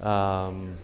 Um, 0.00 0.76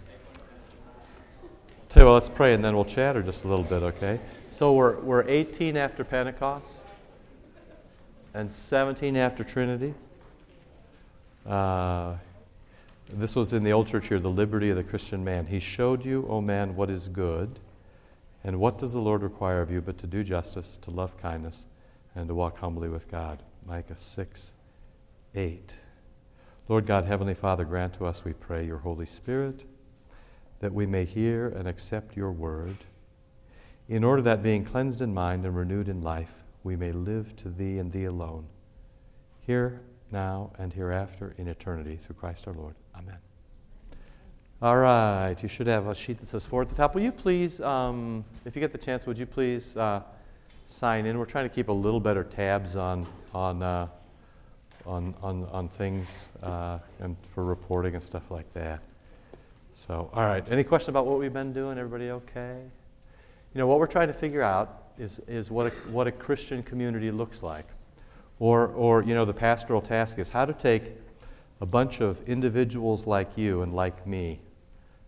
tell 1.89 2.03
you 2.03 2.07
what, 2.07 2.15
let's 2.15 2.29
pray 2.29 2.55
and 2.55 2.65
then 2.65 2.75
we'll 2.75 2.85
chatter 2.85 3.23
just 3.23 3.45
a 3.45 3.49
little 3.49 3.65
bit, 3.65 3.83
okay? 3.83 4.19
So 4.49 4.73
we're, 4.73 4.99
we're 5.01 5.25
18 5.29 5.77
after 5.77 6.03
Pentecost 6.03 6.87
and 8.35 8.51
17 8.51 9.17
after 9.17 9.45
Trinity. 9.45 9.95
Uh, 11.47 12.15
this 13.13 13.37
was 13.37 13.53
in 13.53 13.63
the 13.63 13.73
old 13.73 13.87
church 13.87 14.09
here, 14.09 14.19
the 14.19 14.31
liberty 14.31 14.71
of 14.71 14.77
the 14.77 14.83
Christian 14.83 15.23
man. 15.23 15.47
He 15.47 15.61
showed 15.61 16.05
you, 16.05 16.27
O 16.29 16.37
oh 16.37 16.41
man, 16.41 16.75
what 16.75 16.91
is 16.91 17.07
good. 17.07 17.61
And 18.43 18.59
what 18.59 18.79
does 18.79 18.93
the 18.93 19.01
Lord 19.01 19.23
require 19.23 19.63
of 19.63 19.71
you 19.71 19.81
but 19.81 19.97
to 19.99 20.07
do 20.07 20.25
justice, 20.25 20.77
to 20.79 20.91
love 20.91 21.17
kindness, 21.17 21.67
and 22.15 22.29
to 22.29 22.35
walk 22.35 22.59
humbly 22.59 22.89
with 22.89 23.09
God? 23.09 23.43
Micah 23.65 23.97
6, 23.97 24.53
8. 25.35 25.77
Lord 26.67 26.87
God, 26.87 27.05
Heavenly 27.05 27.35
Father, 27.35 27.65
grant 27.65 27.93
to 27.95 28.07
us, 28.07 28.25
we 28.25 28.33
pray, 28.33 28.65
your 28.65 28.79
Holy 28.79 29.05
Spirit, 29.05 29.67
that 30.61 30.73
we 30.73 30.87
may 30.87 31.05
hear 31.05 31.47
and 31.47 31.69
accept 31.69 32.17
your 32.17 32.33
word, 32.33 32.77
in 33.87 34.03
order 34.03 34.23
that 34.23 34.43
being 34.43 34.65
cleansed 34.65 35.03
in 35.03 35.13
mind 35.13 35.45
and 35.45 35.55
renewed 35.55 35.91
in 35.91 36.01
life, 36.01 36.43
we 36.63 36.75
may 36.75 36.91
live 36.91 37.37
to 37.37 37.51
thee 37.51 37.79
and 37.79 37.93
thee 37.93 38.07
alone, 38.07 38.47
here, 39.43 39.83
now, 40.11 40.53
and 40.59 40.73
hereafter 40.73 41.35
in 41.37 41.49
eternity, 41.49 41.97
through 41.97 42.15
Christ 42.15 42.49
our 42.49 42.55
Lord. 42.55 42.77
Amen. 42.97 43.19
All 44.63 44.79
right, 44.79 45.37
you 45.43 45.51
should 45.51 45.67
have 45.67 45.87
a 45.87 45.95
sheet 45.95 46.19
that 46.21 46.31
says 46.31 46.47
four 46.47 46.63
at 46.63 46.71
the 46.71 46.75
top. 46.75 46.95
Will 46.95 47.03
you 47.03 47.13
please, 47.13 47.61
um, 47.61 48.25
if 48.47 48.57
you 48.57 48.61
get 48.61 48.73
the 48.73 48.79
chance, 48.79 49.07
would 49.07 49.19
you 49.19 49.27
please 49.27 49.77
uh, 49.77 50.01
sign 50.65 51.05
in? 51.05 51.19
We're 51.19 51.27
trying 51.27 51.47
to 51.47 51.55
keep 51.55 51.69
a 51.69 51.73
little 51.73 52.01
better 52.01 52.25
tabs 52.25 52.75
on, 52.75 53.07
on, 53.35 53.63
uh, 53.63 53.89
on, 54.87 55.15
on, 55.23 55.45
on 55.47 55.69
things 55.69 56.29
uh, 56.43 56.79
and 57.01 57.17
for 57.23 57.45
reporting 57.45 57.95
and 57.95 58.03
stuff 58.03 58.31
like 58.31 58.53
that. 58.55 58.81
So, 59.73 60.11
all 60.13 60.23
right, 60.23 60.45
any 60.51 60.63
question 60.63 60.91
about 60.91 61.07
what 61.07 61.19
we've 61.19 61.33
been 61.33 61.53
doing? 61.53 61.79
Everybody 61.79 62.11
okay? 62.11 62.61
You 63.55 63.59
know, 63.59 63.67
what 63.67 63.79
we're 63.79 63.87
trying 63.87 64.09
to 64.09 64.15
figure 64.15 64.43
out 64.43 64.85
is, 64.99 65.21
is 65.27 65.51
what, 65.51 65.67
a, 65.67 65.71
what 65.91 66.07
a 66.07 66.13
Christian 66.13 66.63
community 66.63 67.11
looks 67.11 67.43
like. 67.43 67.67
Or, 68.39 68.69
or, 68.69 69.03
you 69.03 69.15
know, 69.15 69.25
the 69.25 69.35
pastoral 69.35 69.81
task 69.81 70.19
is 70.19 70.29
how 70.29 70.45
to 70.45 70.53
take 70.53 70.93
a 71.61 71.67
bunch 71.67 72.01
of 72.01 72.21
individuals 72.29 73.07
like 73.07 73.39
you 73.39 73.63
and 73.63 73.75
like 73.75 74.07
me. 74.07 74.41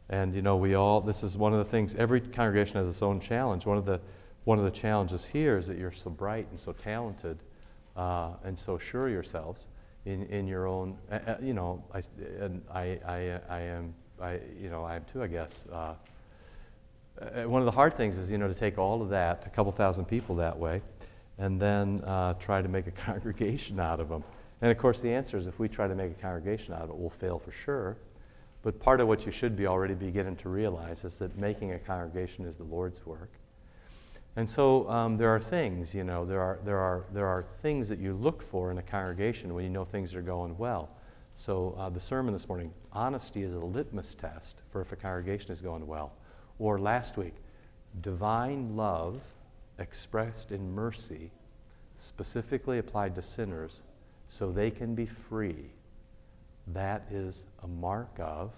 And, 0.09 0.35
you 0.35 0.43
know, 0.43 0.57
we 0.57 0.75
all, 0.75 1.01
this 1.01 1.23
is 1.23 1.37
one 1.37 1.53
of 1.53 1.59
the 1.59 1.65
things, 1.65 1.95
every 1.97 2.21
congregation 2.21 2.77
has 2.77 2.89
its 2.89 3.03
own 3.03 3.21
challenge. 3.21 3.67
One 3.67 3.77
of 3.77 3.85
the, 3.85 4.01
one 4.45 4.59
of 4.59 4.65
the 4.65 4.71
challenges 4.71 5.27
here 5.27 5.59
is 5.59 5.67
that 5.67 5.77
you're 5.77 5.93
so 5.93 6.11
bright 6.11 6.47
and 6.51 6.59
so 6.59 6.73
talented 6.73 7.39
uh, 7.97 8.31
and 8.45 8.59
so 8.59 8.79
sure 8.79 9.09
yourselves 9.09 9.69
in, 10.05 10.27
in 10.27 10.47
your 10.47 10.67
own, 10.67 10.97
uh, 11.11 11.19
uh 11.27 11.37
you 11.43 11.55
know, 11.55 11.83
I, 11.93 12.03
and 12.41 12.63
I, 12.73 13.01
I, 13.07 13.41
I 13.49 13.61
am, 13.61 13.95
I, 14.21 14.41
you 14.61 14.71
know, 14.71 14.85
I 14.85 14.97
am 14.97 15.05
too, 15.05 15.23
I 15.23 15.27
guess. 15.27 15.67
Uh, 15.73 15.95
uh, 17.21 17.49
one 17.49 17.63
of 17.63 17.67
the 17.67 17.73
hard 17.73 17.97
things 17.97 18.19
is, 18.19 18.31
you 18.31 18.39
know, 18.39 18.49
to 18.49 18.55
take 18.55 18.79
all 18.79 19.03
of 19.03 19.09
that, 19.11 19.47
a 19.47 19.51
couple 19.51 19.73
thousand 19.73 20.05
people 20.05 20.37
that 20.37 20.57
way, 20.57 20.83
and 21.39 21.61
then 21.61 22.03
uh, 22.05 22.35
try 22.35 22.63
to 22.63 22.69
make 22.69 22.87
a 22.87 22.91
congregation 23.07 23.81
out 23.81 24.01
of 24.01 24.09
them. 24.09 24.23
And 24.61 24.71
of 24.71 24.79
course, 24.79 25.01
the 25.01 25.13
answer 25.13 25.37
is 25.37 25.47
if 25.47 25.59
we 25.59 25.69
try 25.69 25.87
to 25.89 25.95
make 25.95 26.13
a 26.13 26.21
congregation 26.23 26.75
out 26.75 26.83
of 26.83 26.91
it, 26.91 26.97
we'll 26.97 27.11
fail 27.11 27.39
for 27.39 27.53
sure. 27.53 27.97
But 28.63 28.81
part 28.81 29.01
of 29.01 29.09
what 29.09 29.27
you 29.27 29.33
should 29.33 29.57
be 29.57 29.67
already 29.67 29.95
beginning 29.95 30.37
to 30.37 30.49
realize 30.49 31.05
is 31.05 31.19
that 31.19 31.37
making 31.39 31.73
a 31.73 31.79
congregation 31.79 32.45
is 32.45 32.57
the 32.57 32.65
Lord's 32.65 33.05
work. 33.07 33.31
And 34.37 34.49
so 34.49 34.89
um, 34.91 35.17
there 35.17 35.31
are 35.31 35.41
things, 35.41 35.95
you 35.95 36.05
know, 36.05 36.27
there 36.27 36.41
are, 36.41 36.59
there, 36.63 36.79
are, 36.79 37.07
there 37.13 37.27
are 37.27 37.43
things 37.43 37.89
that 37.89 37.99
you 37.99 38.13
look 38.13 38.43
for 38.43 38.71
in 38.71 38.77
a 38.77 38.83
congregation 38.83 39.55
when 39.55 39.65
you 39.65 39.71
know 39.71 39.85
things 39.85 40.15
are 40.15 40.21
going 40.23 40.57
well. 40.59 40.91
So 41.37 41.75
uh, 41.79 41.89
the 41.89 42.01
sermon 42.01 42.35
this 42.35 42.47
morning, 42.47 42.73
honesty 42.93 43.43
is 43.43 43.55
a 43.55 43.59
litmus 43.59 44.15
test 44.15 44.61
for 44.71 44.83
if 44.83 44.93
a 44.93 44.97
congregation 44.97 45.53
is 45.53 45.63
going 45.63 45.87
well. 45.87 46.13
Or 46.59 46.79
last 46.79 47.17
week, 47.17 47.35
divine 48.03 48.77
love 48.77 49.21
expressed 49.79 50.53
in 50.53 50.75
mercy, 50.75 51.31
specifically 51.97 52.79
applied 52.79 53.15
to 53.15 53.23
sinners, 53.23 53.83
so 54.29 54.53
they 54.53 54.71
can 54.71 54.95
be 54.95 55.07
free. 55.07 55.71
That 56.69 57.07
is 57.11 57.47
a 57.63 57.67
mark 57.69 58.11
of 58.19 58.53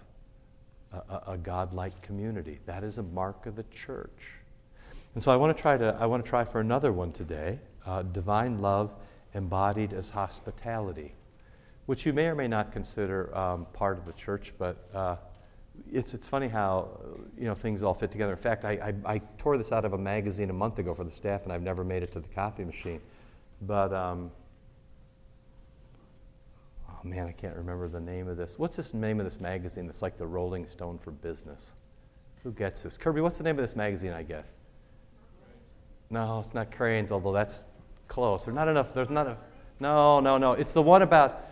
a, 0.93 0.97
a, 0.97 1.22
a 1.33 1.38
godlike 1.38 2.00
community. 2.03 2.59
That 2.67 2.83
is 2.83 2.99
a 2.99 3.03
mark 3.03 3.47
of 3.47 3.55
the 3.55 3.65
church. 3.65 4.33
And 5.15 5.23
so 5.23 5.33
I 5.33 5.37
want 5.37 5.57
to 5.57 5.61
try 5.61 5.77
to 5.77 5.97
I 5.99 6.07
want 6.07 6.25
to 6.25 6.29
try 6.29 6.45
for 6.45 6.61
another 6.61 6.93
one 6.93 7.13
today, 7.13 7.59
uh, 7.87 8.03
divine 8.03 8.61
love 8.61 8.95
embodied 9.35 9.93
as 9.93 10.11
hospitality, 10.11 11.15
which 11.87 12.07
you 12.07 12.13
may 12.13 12.27
or 12.27 12.35
may 12.35 12.49
not 12.49 12.73
consider 12.73 13.37
um, 13.37 13.67
part 13.73 13.99
of 13.99 14.07
the 14.07 14.13
church, 14.13 14.53
but 14.59 14.89
uh, 14.95 15.17
it's, 15.93 16.15
it's 16.15 16.29
funny 16.29 16.49
how 16.49 16.89
you 17.37 17.45
know 17.45 17.55
things 17.55 17.83
all 17.83 17.95
fit 17.95 18.11
together. 18.11 18.33
In 18.33 18.39
fact, 18.39 18.65
I, 18.65 18.73
I, 19.07 19.15
I, 19.15 19.19
tore 19.39 19.57
this 19.59 19.73
out 19.73 19.85
of 19.85 19.93
a 19.93 19.99
magazine 19.99 20.51
a 20.51 20.55
month 20.55 20.79
ago 20.79 20.95
for 20.95 21.05
the 21.05 21.13
staff, 21.13 21.45
and 21.45 21.53
I've 21.53 21.63
never 21.63 21.85
made 21.85 22.03
it 22.03 22.13
to 22.13 22.21
the 22.21 22.29
copy 22.29 22.65
machine. 22.65 23.01
But 23.63 23.93
um, 23.93 24.31
oh 26.89 27.01
man, 27.05 27.27
I 27.27 27.33
can't 27.33 27.57
remember 27.57 27.89
the 27.89 28.01
name 28.01 28.29
of 28.29 28.37
this. 28.37 28.59
What's 28.59 28.77
this 28.77 28.95
name 28.95 29.21
of 29.21 29.25
this 29.25 29.41
magazine 29.41 29.87
that's 29.87 30.03
like 30.03 30.17
the 30.17 30.27
Rolling 30.27 30.67
Stone 30.67 30.99
for 30.99 31.11
business? 31.11 31.73
Who 32.43 32.53
gets 32.53 32.83
this? 32.83 32.99
Kirby, 32.99 33.21
what's 33.21 33.39
the 33.39 33.45
name 33.45 33.57
of 33.57 33.63
this 33.63 33.77
magazine 33.77 34.13
I 34.13 34.23
get? 34.23 34.45
No, 36.11 36.41
it's 36.41 36.55
not 36.55 36.71
Crain's, 36.71 37.13
although 37.13 37.33
that's 37.33 37.65
close. 38.09 38.45
There's 38.45 38.55
not 38.55 38.69
enough. 38.69 38.95
There's 38.95 39.11
not 39.11 39.27
a. 39.27 39.37
No, 39.81 40.21
no, 40.21 40.39
no. 40.39 40.53
It's 40.53 40.73
the 40.73 40.83
one 40.83 41.03
about. 41.03 41.45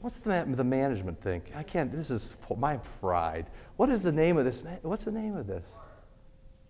What's 0.00 0.16
the, 0.16 0.46
the 0.48 0.64
management 0.64 1.20
thing? 1.20 1.42
I 1.54 1.62
can't. 1.62 1.92
This 1.92 2.10
is 2.10 2.34
my 2.56 2.78
pride. 3.00 3.50
What 3.76 3.90
is 3.90 4.00
the 4.00 4.12
name 4.12 4.38
of 4.38 4.44
this? 4.44 4.62
What's 4.82 5.04
the 5.04 5.12
name 5.12 5.36
of 5.36 5.46
this? 5.46 5.74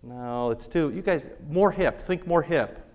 No, 0.03 0.51
it's 0.51 0.67
too. 0.67 0.91
You 0.93 1.01
guys, 1.01 1.29
more 1.47 1.71
hip. 1.71 2.01
Think 2.01 2.25
more 2.27 2.41
hip. 2.41 2.85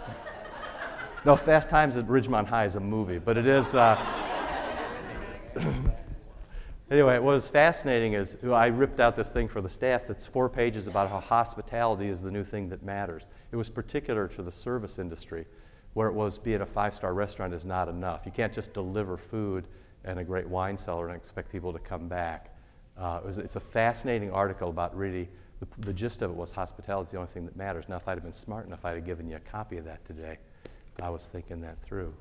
no, 1.24 1.36
Fast 1.36 1.68
Times 1.68 1.96
at 1.96 2.06
Ridgemont 2.06 2.46
High 2.46 2.64
is 2.64 2.76
a 2.76 2.80
movie, 2.80 3.18
but 3.18 3.36
it 3.36 3.46
is. 3.46 3.74
Uh, 3.74 3.96
Anyway, 6.90 7.18
what 7.18 7.34
was 7.34 7.46
fascinating 7.46 8.14
is 8.14 8.38
I 8.50 8.68
ripped 8.68 8.98
out 8.98 9.14
this 9.14 9.28
thing 9.28 9.46
for 9.46 9.60
the 9.60 9.68
staff 9.68 10.06
that's 10.08 10.24
four 10.24 10.48
pages 10.48 10.86
about 10.86 11.10
how 11.10 11.20
hospitality 11.20 12.08
is 12.08 12.22
the 12.22 12.30
new 12.30 12.44
thing 12.44 12.70
that 12.70 12.82
matters. 12.82 13.26
It 13.52 13.56
was 13.56 13.68
particular 13.68 14.26
to 14.28 14.42
the 14.42 14.50
service 14.50 14.98
industry, 14.98 15.44
where 15.92 16.08
it 16.08 16.14
was 16.14 16.38
being 16.38 16.62
a 16.62 16.66
five 16.66 16.94
star 16.94 17.12
restaurant 17.12 17.52
is 17.52 17.66
not 17.66 17.88
enough. 17.88 18.22
You 18.24 18.32
can't 18.32 18.52
just 18.52 18.72
deliver 18.72 19.18
food 19.18 19.68
and 20.04 20.18
a 20.18 20.24
great 20.24 20.48
wine 20.48 20.78
cellar 20.78 21.08
and 21.08 21.16
expect 21.16 21.52
people 21.52 21.74
to 21.74 21.78
come 21.78 22.08
back. 22.08 22.56
Uh, 22.96 23.20
it 23.22 23.26
was, 23.26 23.36
it's 23.36 23.56
a 23.56 23.60
fascinating 23.60 24.30
article 24.30 24.70
about 24.70 24.96
really 24.96 25.28
the, 25.60 25.66
the 25.80 25.92
gist 25.92 26.22
of 26.22 26.30
it 26.30 26.36
was 26.36 26.52
hospitality 26.52 27.08
is 27.08 27.10
the 27.10 27.18
only 27.18 27.30
thing 27.30 27.44
that 27.44 27.54
matters. 27.56 27.84
Now, 27.90 27.96
if 27.96 28.08
I'd 28.08 28.12
have 28.12 28.24
been 28.24 28.32
smart 28.32 28.66
enough, 28.66 28.86
I'd 28.86 28.94
have 28.94 29.04
given 29.04 29.28
you 29.28 29.36
a 29.36 29.40
copy 29.40 29.76
of 29.76 29.84
that 29.84 30.02
today. 30.06 30.38
I 31.02 31.10
was 31.10 31.28
thinking 31.28 31.60
that 31.60 31.82
through. 31.82 32.14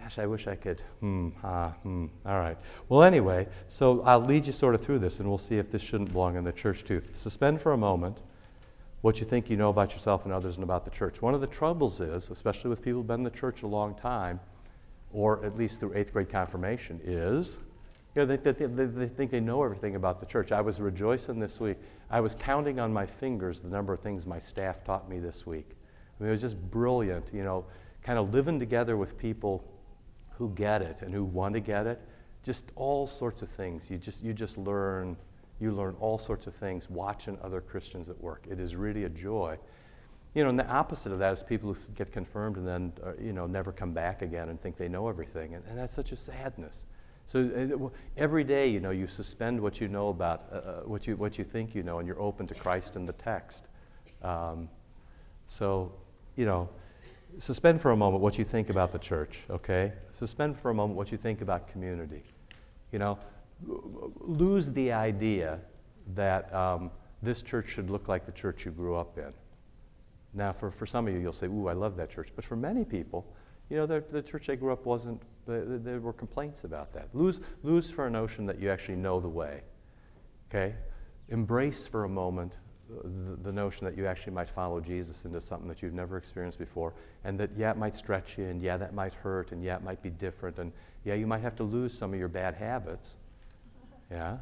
Gosh, 0.00 0.18
I 0.18 0.26
wish 0.26 0.46
I 0.46 0.54
could. 0.54 0.80
Hmm, 1.00 1.30
ah, 1.42 1.70
hmm. 1.82 2.06
All 2.24 2.38
right. 2.38 2.56
Well, 2.88 3.02
anyway, 3.02 3.48
so 3.66 4.02
I'll 4.02 4.20
lead 4.20 4.46
you 4.46 4.52
sort 4.52 4.74
of 4.74 4.80
through 4.80 5.00
this, 5.00 5.20
and 5.20 5.28
we'll 5.28 5.38
see 5.38 5.58
if 5.58 5.70
this 5.70 5.82
shouldn't 5.82 6.12
belong 6.12 6.36
in 6.36 6.44
the 6.44 6.52
church 6.52 6.84
too. 6.84 7.02
Suspend 7.12 7.60
for 7.60 7.72
a 7.72 7.76
moment 7.76 8.22
what 9.00 9.20
you 9.20 9.26
think 9.26 9.48
you 9.48 9.56
know 9.56 9.70
about 9.70 9.92
yourself 9.92 10.24
and 10.24 10.32
others 10.32 10.56
and 10.56 10.64
about 10.64 10.84
the 10.84 10.90
church. 10.90 11.22
One 11.22 11.34
of 11.34 11.40
the 11.40 11.46
troubles 11.46 12.00
is, 12.00 12.30
especially 12.30 12.70
with 12.70 12.82
people 12.82 13.00
who've 13.00 13.06
been 13.06 13.20
in 13.20 13.24
the 13.24 13.30
church 13.30 13.62
a 13.62 13.66
long 13.66 13.94
time, 13.94 14.40
or 15.12 15.44
at 15.44 15.56
least 15.56 15.80
through 15.80 15.94
eighth 15.94 16.12
grade 16.12 16.28
confirmation, 16.28 17.00
is 17.04 17.58
you 18.14 18.22
know, 18.22 18.26
they, 18.26 18.36
they, 18.36 18.66
they, 18.66 18.84
they 18.86 19.06
think 19.08 19.30
they 19.30 19.40
know 19.40 19.62
everything 19.62 19.94
about 19.94 20.18
the 20.18 20.26
church. 20.26 20.50
I 20.50 20.60
was 20.60 20.80
rejoicing 20.80 21.38
this 21.38 21.60
week. 21.60 21.76
I 22.10 22.20
was 22.20 22.34
counting 22.34 22.80
on 22.80 22.92
my 22.92 23.06
fingers 23.06 23.60
the 23.60 23.68
number 23.68 23.92
of 23.92 24.00
things 24.00 24.26
my 24.26 24.38
staff 24.38 24.82
taught 24.82 25.08
me 25.08 25.20
this 25.20 25.46
week. 25.46 25.70
I 26.18 26.22
mean, 26.22 26.28
it 26.30 26.32
was 26.32 26.40
just 26.40 26.60
brilliant, 26.70 27.30
you 27.32 27.44
know, 27.44 27.64
kind 28.02 28.18
of 28.18 28.34
living 28.34 28.58
together 28.58 28.96
with 28.96 29.16
people 29.18 29.64
who 30.38 30.50
get 30.50 30.80
it 30.82 31.02
and 31.02 31.12
who 31.12 31.24
want 31.24 31.54
to 31.54 31.60
get 31.60 31.86
it. 31.86 32.00
Just 32.44 32.70
all 32.76 33.06
sorts 33.06 33.42
of 33.42 33.48
things. 33.48 33.90
You 33.90 33.98
just, 33.98 34.22
you 34.22 34.32
just 34.32 34.56
learn, 34.56 35.16
you 35.58 35.72
learn 35.72 35.96
all 35.98 36.16
sorts 36.16 36.46
of 36.46 36.54
things 36.54 36.88
watching 36.88 37.36
other 37.42 37.60
Christians 37.60 38.08
at 38.08 38.18
work. 38.20 38.46
It 38.48 38.60
is 38.60 38.76
really 38.76 39.04
a 39.04 39.08
joy. 39.08 39.58
You 40.34 40.44
know, 40.44 40.50
and 40.50 40.58
the 40.58 40.68
opposite 40.68 41.10
of 41.10 41.18
that 41.18 41.32
is 41.32 41.42
people 41.42 41.74
who 41.74 41.92
get 41.94 42.12
confirmed 42.12 42.56
and 42.56 42.68
then, 42.68 42.92
uh, 43.04 43.12
you 43.20 43.32
know, 43.32 43.46
never 43.46 43.72
come 43.72 43.92
back 43.92 44.22
again 44.22 44.48
and 44.50 44.60
think 44.60 44.76
they 44.76 44.88
know 44.88 45.08
everything. 45.08 45.54
And, 45.54 45.64
and 45.66 45.76
that's 45.76 45.94
such 45.94 46.12
a 46.12 46.16
sadness. 46.16 46.84
So 47.26 47.40
uh, 47.40 47.88
every 48.16 48.44
day, 48.44 48.68
you 48.68 48.78
know, 48.78 48.90
you 48.90 49.08
suspend 49.08 49.60
what 49.60 49.80
you 49.80 49.88
know 49.88 50.08
about, 50.08 50.46
uh, 50.52 50.54
uh, 50.54 50.80
what, 50.82 51.06
you, 51.06 51.16
what 51.16 51.36
you 51.38 51.44
think 51.44 51.74
you 51.74 51.82
know, 51.82 51.98
and 51.98 52.06
you're 52.06 52.20
open 52.20 52.46
to 52.46 52.54
Christ 52.54 52.94
and 52.94 53.08
the 53.08 53.12
text. 53.14 53.68
Um, 54.22 54.68
so, 55.46 55.92
you 56.36 56.46
know, 56.46 56.68
suspend 57.36 57.80
for 57.80 57.90
a 57.90 57.96
moment 57.96 58.22
what 58.22 58.38
you 58.38 58.44
think 58.44 58.70
about 58.70 58.92
the 58.92 58.98
church, 58.98 59.40
okay? 59.50 59.92
Suspend 60.10 60.58
for 60.58 60.70
a 60.70 60.74
moment 60.74 60.96
what 60.96 61.12
you 61.12 61.18
think 61.18 61.40
about 61.40 61.68
community. 61.68 62.22
You 62.92 62.98
know, 62.98 63.18
lose 64.20 64.70
the 64.72 64.92
idea 64.92 65.60
that 66.14 66.52
um, 66.54 66.90
this 67.22 67.42
church 67.42 67.68
should 67.68 67.90
look 67.90 68.08
like 68.08 68.24
the 68.24 68.32
church 68.32 68.64
you 68.64 68.70
grew 68.70 68.96
up 68.96 69.18
in. 69.18 69.32
Now, 70.34 70.52
for, 70.52 70.70
for 70.70 70.86
some 70.86 71.06
of 71.06 71.14
you, 71.14 71.20
you'll 71.20 71.32
say, 71.32 71.46
Ooh, 71.46 71.68
I 71.68 71.72
love 71.72 71.96
that 71.96 72.10
church. 72.10 72.28
But 72.34 72.44
for 72.44 72.56
many 72.56 72.84
people, 72.84 73.26
you 73.70 73.76
know, 73.76 73.86
the, 73.86 74.02
the 74.10 74.22
church 74.22 74.46
they 74.46 74.56
grew 74.56 74.72
up 74.72 74.86
wasn't 74.86 75.20
There 75.46 76.00
were 76.00 76.12
complaints 76.12 76.64
about 76.64 76.92
that. 76.94 77.08
Lose, 77.12 77.40
lose 77.62 77.90
for 77.90 78.06
a 78.06 78.10
notion 78.10 78.46
that 78.46 78.60
you 78.60 78.70
actually 78.70 78.96
know 78.96 79.20
the 79.20 79.28
way. 79.28 79.62
Okay? 80.48 80.74
Embrace 81.28 81.86
for 81.86 82.04
a 82.04 82.08
moment 82.08 82.56
the, 82.88 83.36
the, 83.42 83.52
notion 83.52 83.84
that 83.84 83.96
you 83.96 84.06
actually 84.06 84.32
might 84.32 84.48
follow 84.48 84.80
Jesus 84.80 85.24
into 85.24 85.40
something 85.40 85.68
that 85.68 85.82
you've 85.82 85.94
never 85.94 86.16
experienced 86.16 86.58
before, 86.58 86.94
and 87.24 87.38
that, 87.38 87.50
yeah, 87.56 87.70
it 87.70 87.76
might 87.76 87.94
stretch 87.94 88.38
you, 88.38 88.44
and 88.44 88.62
yeah, 88.62 88.76
that 88.76 88.94
might 88.94 89.14
hurt, 89.14 89.52
and 89.52 89.62
yeah, 89.62 89.76
it 89.76 89.82
might 89.82 90.02
be 90.02 90.10
different, 90.10 90.58
and 90.58 90.72
yeah, 91.04 91.14
you 91.14 91.26
might 91.26 91.40
have 91.40 91.56
to 91.56 91.64
lose 91.64 91.96
some 91.96 92.12
of 92.12 92.18
your 92.18 92.28
bad 92.28 92.54
habits. 92.54 93.16
Yeah? 94.10 94.38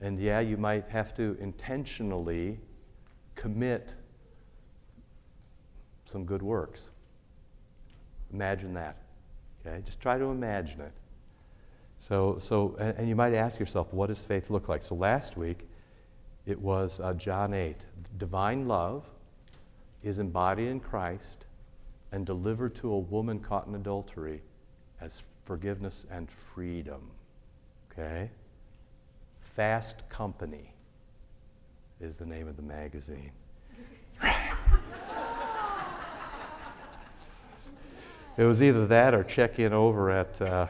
And 0.00 0.18
yeah, 0.18 0.40
you 0.40 0.56
might 0.56 0.88
have 0.88 1.14
to 1.16 1.36
intentionally 1.38 2.58
commit 3.34 3.92
some 6.06 6.24
good 6.24 6.40
works. 6.40 6.88
Imagine 8.32 8.72
that. 8.72 8.96
Okay? 9.66 9.82
Just 9.84 10.00
try 10.00 10.16
to 10.16 10.24
imagine 10.24 10.80
it. 10.80 10.92
So, 11.98 12.38
so 12.40 12.76
and, 12.78 12.96
and 12.96 13.08
you 13.10 13.14
might 13.14 13.34
ask 13.34 13.60
yourself, 13.60 13.92
what 13.92 14.06
does 14.06 14.24
faith 14.24 14.48
look 14.48 14.68
like? 14.68 14.82
So 14.82 14.94
last 14.94 15.36
week, 15.36 15.68
it 16.50 16.60
was 16.60 17.00
uh, 17.00 17.14
John 17.14 17.54
8. 17.54 17.76
Divine 18.18 18.66
love 18.66 19.04
is 20.02 20.18
embodied 20.18 20.68
in 20.68 20.80
Christ 20.80 21.46
and 22.12 22.26
delivered 22.26 22.74
to 22.76 22.92
a 22.92 22.98
woman 22.98 23.38
caught 23.40 23.66
in 23.66 23.74
adultery 23.74 24.42
as 25.00 25.22
forgiveness 25.44 26.06
and 26.10 26.30
freedom. 26.30 27.00
Okay? 27.90 28.30
Fast 29.40 30.08
Company 30.08 30.74
is 32.00 32.16
the 32.16 32.26
name 32.26 32.48
of 32.48 32.56
the 32.56 32.62
magazine. 32.62 33.32
it 38.36 38.44
was 38.44 38.62
either 38.62 38.86
that 38.86 39.14
or 39.14 39.22
check 39.22 39.58
in 39.58 39.72
over 39.72 40.10
at, 40.10 40.42
uh, 40.42 40.66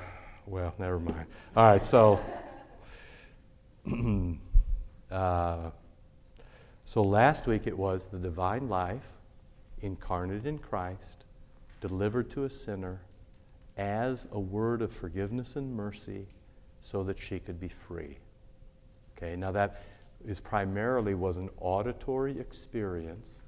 well, 0.47 0.75
never 0.79 1.01
mind. 1.01 1.27
All 1.57 1.67
right, 1.67 1.85
so. 1.87 2.21
Uh, 5.11 5.71
so 6.85 7.03
last 7.03 7.47
week 7.47 7.67
it 7.67 7.77
was 7.77 8.07
the 8.07 8.19
divine 8.19 8.69
life 8.69 9.07
incarnate 9.83 10.47
in 10.47 10.59
Christ, 10.59 11.25
delivered 11.81 12.31
to 12.31 12.45
a 12.45 12.51
sinner 12.51 13.01
as 13.77 14.29
a 14.33 14.39
word 14.39 14.83
of 14.83 14.93
forgiveness 14.93 15.57
and 15.57 15.75
mercy 15.75 16.27
so 16.81 17.03
that 17.05 17.19
she 17.19 17.39
could 17.39 17.59
be 17.59 17.69
free. 17.69 18.19
Okay, 19.17 19.37
now 19.37 19.51
that 19.53 19.83
is 20.27 20.41
primarily 20.41 21.15
was 21.15 21.39
an 21.39 21.49
auditory 21.61 22.39
experience 22.39 23.43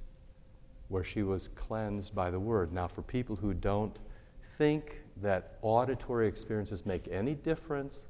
where 0.88 1.05
she 1.05 1.23
was 1.23 1.49
cleansed 1.49 2.15
by 2.15 2.31
the 2.31 2.41
word. 2.41 2.73
Now 2.73 2.88
for 2.88 3.03
people 3.03 3.37
who 3.37 3.55
don't 3.55 3.99
think 4.58 5.00
that 5.20 5.58
auditory 5.62 6.29
experiences 6.29 6.87
make 6.87 7.08
any 7.08 7.35
difference 7.35 8.06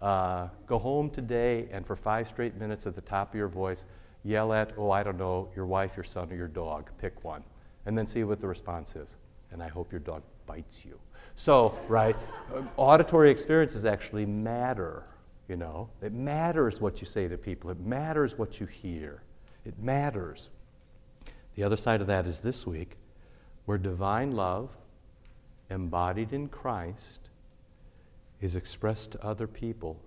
uh, 0.00 0.48
go 0.66 0.78
home 0.78 1.10
today 1.10 1.68
and 1.72 1.86
for 1.86 1.96
five 1.96 2.28
straight 2.28 2.56
minutes 2.56 2.86
at 2.86 2.94
the 2.94 3.00
top 3.00 3.30
of 3.30 3.34
your 3.34 3.48
voice, 3.48 3.84
yell 4.24 4.52
at, 4.52 4.72
oh, 4.76 4.90
I 4.90 5.02
don't 5.02 5.18
know, 5.18 5.48
your 5.54 5.66
wife, 5.66 5.96
your 5.96 6.04
son, 6.04 6.30
or 6.30 6.36
your 6.36 6.48
dog. 6.48 6.90
Pick 6.98 7.24
one. 7.24 7.42
And 7.86 7.96
then 7.96 8.06
see 8.06 8.24
what 8.24 8.40
the 8.40 8.46
response 8.46 8.96
is. 8.96 9.16
And 9.52 9.62
I 9.62 9.68
hope 9.68 9.90
your 9.92 10.00
dog 10.00 10.22
bites 10.46 10.84
you. 10.84 10.98
So, 11.36 11.78
right, 11.88 12.16
auditory 12.76 13.30
experiences 13.30 13.84
actually 13.84 14.26
matter, 14.26 15.04
you 15.48 15.56
know. 15.56 15.88
It 16.02 16.12
matters 16.12 16.80
what 16.80 17.00
you 17.00 17.06
say 17.06 17.28
to 17.28 17.36
people, 17.36 17.70
it 17.70 17.80
matters 17.80 18.38
what 18.38 18.60
you 18.60 18.66
hear. 18.66 19.22
It 19.64 19.78
matters. 19.78 20.48
The 21.54 21.64
other 21.64 21.76
side 21.76 22.00
of 22.00 22.06
that 22.06 22.26
is 22.26 22.40
this 22.40 22.66
week, 22.66 22.96
where 23.66 23.76
divine 23.76 24.32
love, 24.32 24.70
embodied 25.68 26.32
in 26.32 26.48
Christ, 26.48 27.28
is 28.40 28.56
expressed 28.56 29.12
to 29.12 29.24
other 29.24 29.46
people 29.46 30.00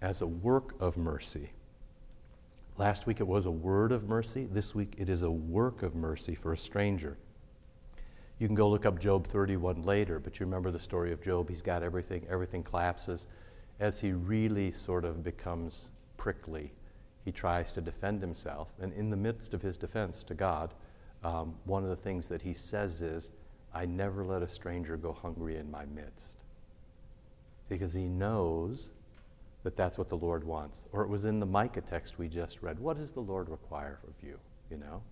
as 0.00 0.20
a 0.20 0.26
work 0.26 0.74
of 0.80 0.96
mercy. 0.96 1.50
Last 2.76 3.06
week 3.06 3.20
it 3.20 3.26
was 3.26 3.46
a 3.46 3.50
word 3.50 3.92
of 3.92 4.08
mercy. 4.08 4.48
This 4.50 4.74
week 4.74 4.94
it 4.98 5.08
is 5.08 5.22
a 5.22 5.30
work 5.30 5.82
of 5.82 5.94
mercy 5.94 6.34
for 6.34 6.52
a 6.52 6.58
stranger. 6.58 7.16
You 8.38 8.48
can 8.48 8.56
go 8.56 8.68
look 8.68 8.84
up 8.84 8.98
Job 8.98 9.26
31 9.26 9.82
later, 9.82 10.18
but 10.18 10.40
you 10.40 10.46
remember 10.46 10.70
the 10.70 10.80
story 10.80 11.12
of 11.12 11.22
Job. 11.22 11.48
He's 11.48 11.62
got 11.62 11.82
everything, 11.82 12.26
everything 12.28 12.62
collapses. 12.62 13.26
As 13.78 14.00
he 14.00 14.12
really 14.12 14.70
sort 14.70 15.04
of 15.04 15.22
becomes 15.22 15.90
prickly, 16.16 16.72
he 17.24 17.30
tries 17.30 17.72
to 17.74 17.80
defend 17.80 18.20
himself. 18.20 18.72
And 18.80 18.92
in 18.92 19.10
the 19.10 19.16
midst 19.16 19.54
of 19.54 19.62
his 19.62 19.76
defense 19.76 20.22
to 20.24 20.34
God, 20.34 20.74
um, 21.22 21.54
one 21.64 21.84
of 21.84 21.90
the 21.90 21.96
things 21.96 22.28
that 22.28 22.42
he 22.42 22.54
says 22.54 23.00
is, 23.00 23.30
I 23.72 23.86
never 23.86 24.24
let 24.24 24.42
a 24.42 24.48
stranger 24.48 24.96
go 24.96 25.12
hungry 25.12 25.56
in 25.56 25.70
my 25.70 25.86
midst 25.86 26.43
because 27.68 27.94
he 27.94 28.04
knows 28.04 28.90
that 29.62 29.76
that's 29.76 29.96
what 29.96 30.08
the 30.08 30.16
Lord 30.16 30.44
wants. 30.44 30.86
Or 30.92 31.02
it 31.02 31.08
was 31.08 31.24
in 31.24 31.40
the 31.40 31.46
Micah 31.46 31.80
text 31.80 32.18
we 32.18 32.28
just 32.28 32.62
read. 32.62 32.78
What 32.78 32.96
does 32.96 33.12
the 33.12 33.20
Lord 33.20 33.48
require 33.48 33.98
of 34.06 34.14
you? 34.26 34.38
You 34.70 34.76
know? 34.76 35.02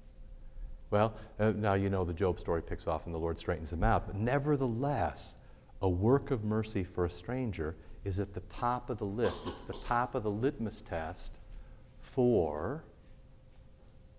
Well, 0.91 1.15
uh, 1.41 1.53
now 1.53 1.73
you 1.75 1.89
know 1.89 2.05
the 2.05 2.13
Job 2.13 2.39
story 2.39 2.61
picks 2.63 2.87
off 2.87 3.07
and 3.07 3.15
the 3.15 3.19
Lord 3.19 3.39
straightens 3.39 3.73
him 3.73 3.83
out. 3.83 4.07
But 4.07 4.17
nevertheless, 4.17 5.37
a 5.81 5.89
work 5.89 6.31
of 6.31 6.45
mercy 6.45 6.85
for 6.85 7.07
a 7.07 7.11
stranger 7.11 7.77
is 8.05 8.21
at 8.21 8.35
the 8.35 8.41
top 8.41 8.91
of 8.91 8.99
the 8.99 9.07
list. 9.07 9.45
It's 9.47 9.63
the 9.63 9.73
top 9.73 10.15
of 10.15 10.23
the 10.23 10.31
litmus 10.31 10.83
test 10.83 11.39
for 12.01 12.85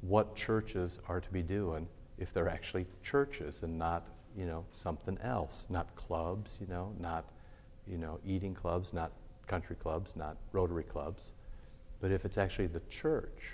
what 0.01 0.35
churches 0.35 0.99
are 1.07 1.21
to 1.21 1.29
be 1.29 1.43
doing 1.43 1.87
if 2.17 2.33
they're 2.33 2.49
actually 2.49 2.87
churches 3.03 3.61
and 3.61 3.77
not, 3.77 4.07
you 4.35 4.45
know, 4.45 4.65
something 4.73 5.17
else, 5.21 5.67
not 5.69 5.95
clubs, 5.95 6.57
you 6.59 6.67
know, 6.67 6.93
not 6.99 7.25
you 7.87 7.97
know, 7.97 8.19
eating 8.25 8.53
clubs, 8.53 8.93
not 8.93 9.11
country 9.47 9.75
clubs, 9.75 10.15
not 10.15 10.37
Rotary 10.51 10.83
clubs. 10.83 11.33
But 11.99 12.11
if 12.11 12.25
it's 12.25 12.37
actually 12.37 12.67
the 12.67 12.81
church, 12.89 13.53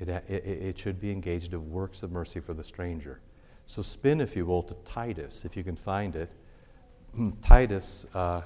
it, 0.00 0.08
it, 0.08 0.44
it 0.44 0.78
should 0.78 1.00
be 1.00 1.10
engaged 1.10 1.52
in 1.52 1.70
works 1.70 2.02
of 2.02 2.12
mercy 2.12 2.40
for 2.40 2.54
the 2.54 2.64
stranger. 2.64 3.20
So 3.66 3.82
spin, 3.82 4.20
if 4.20 4.36
you 4.36 4.46
will, 4.46 4.62
to 4.62 4.74
Titus, 4.84 5.44
if 5.44 5.56
you 5.56 5.64
can 5.64 5.76
find 5.76 6.16
it. 6.16 6.30
Titus, 7.42 8.06
uh, 8.14 8.42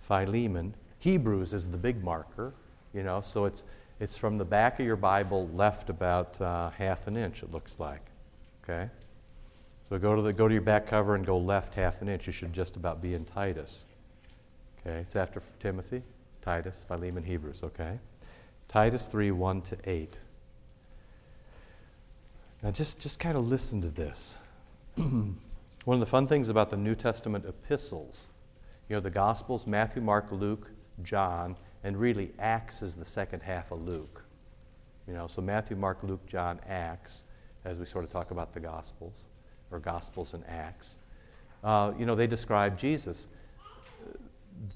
Philemon. 0.00 0.74
Hebrews 0.98 1.52
is 1.52 1.68
the 1.68 1.78
big 1.78 2.02
marker, 2.02 2.52
you 2.92 3.02
know, 3.02 3.20
so 3.20 3.44
it's, 3.44 3.64
it's 4.00 4.16
from 4.16 4.38
the 4.38 4.44
back 4.44 4.80
of 4.80 4.86
your 4.86 4.96
Bible 4.96 5.48
left 5.54 5.88
about 5.88 6.40
uh, 6.40 6.70
half 6.70 7.06
an 7.06 7.16
inch, 7.16 7.42
it 7.42 7.52
looks 7.52 7.78
like. 7.78 8.04
Okay? 8.64 8.90
So 9.90 9.98
go 9.98 10.14
to, 10.14 10.22
the, 10.22 10.32
go 10.32 10.46
to 10.46 10.54
your 10.54 10.62
back 10.62 10.86
cover 10.86 11.16
and 11.16 11.26
go 11.26 11.36
left 11.36 11.74
half 11.74 12.00
an 12.00 12.08
inch. 12.08 12.28
You 12.28 12.32
should 12.32 12.52
just 12.52 12.76
about 12.76 13.02
be 13.02 13.12
in 13.12 13.24
Titus. 13.24 13.84
Okay, 14.86 14.98
it's 14.98 15.16
after 15.16 15.42
Timothy, 15.58 16.02
Titus, 16.42 16.84
Philemon, 16.86 17.24
Hebrews, 17.24 17.64
okay? 17.64 17.98
Titus 18.68 19.08
3 19.08 19.32
1 19.32 19.62
to 19.62 19.76
8. 19.84 20.20
Now 22.62 22.70
just, 22.70 23.00
just 23.00 23.18
kind 23.18 23.36
of 23.36 23.48
listen 23.48 23.82
to 23.82 23.88
this. 23.88 24.36
One 24.94 25.36
of 25.86 25.98
the 25.98 26.06
fun 26.06 26.28
things 26.28 26.48
about 26.48 26.70
the 26.70 26.76
New 26.76 26.94
Testament 26.94 27.44
epistles, 27.44 28.28
you 28.88 28.94
know, 28.94 29.00
the 29.00 29.10
Gospels, 29.10 29.66
Matthew, 29.66 30.02
Mark, 30.02 30.28
Luke, 30.30 30.70
John, 31.02 31.56
and 31.82 31.96
really 31.96 32.30
Acts 32.38 32.80
is 32.82 32.94
the 32.94 33.04
second 33.04 33.42
half 33.42 33.72
of 33.72 33.82
Luke. 33.82 34.22
You 35.08 35.14
know, 35.14 35.26
so 35.26 35.42
Matthew, 35.42 35.76
Mark, 35.76 36.04
Luke, 36.04 36.24
John, 36.26 36.60
Acts, 36.68 37.24
as 37.64 37.80
we 37.80 37.86
sort 37.86 38.04
of 38.04 38.12
talk 38.12 38.30
about 38.30 38.54
the 38.54 38.60
Gospels 38.60 39.24
or 39.70 39.78
Gospels 39.78 40.34
and 40.34 40.44
Acts. 40.46 40.98
Uh, 41.62 41.92
you 41.98 42.06
know, 42.06 42.14
they 42.14 42.26
describe 42.26 42.78
Jesus. 42.78 43.28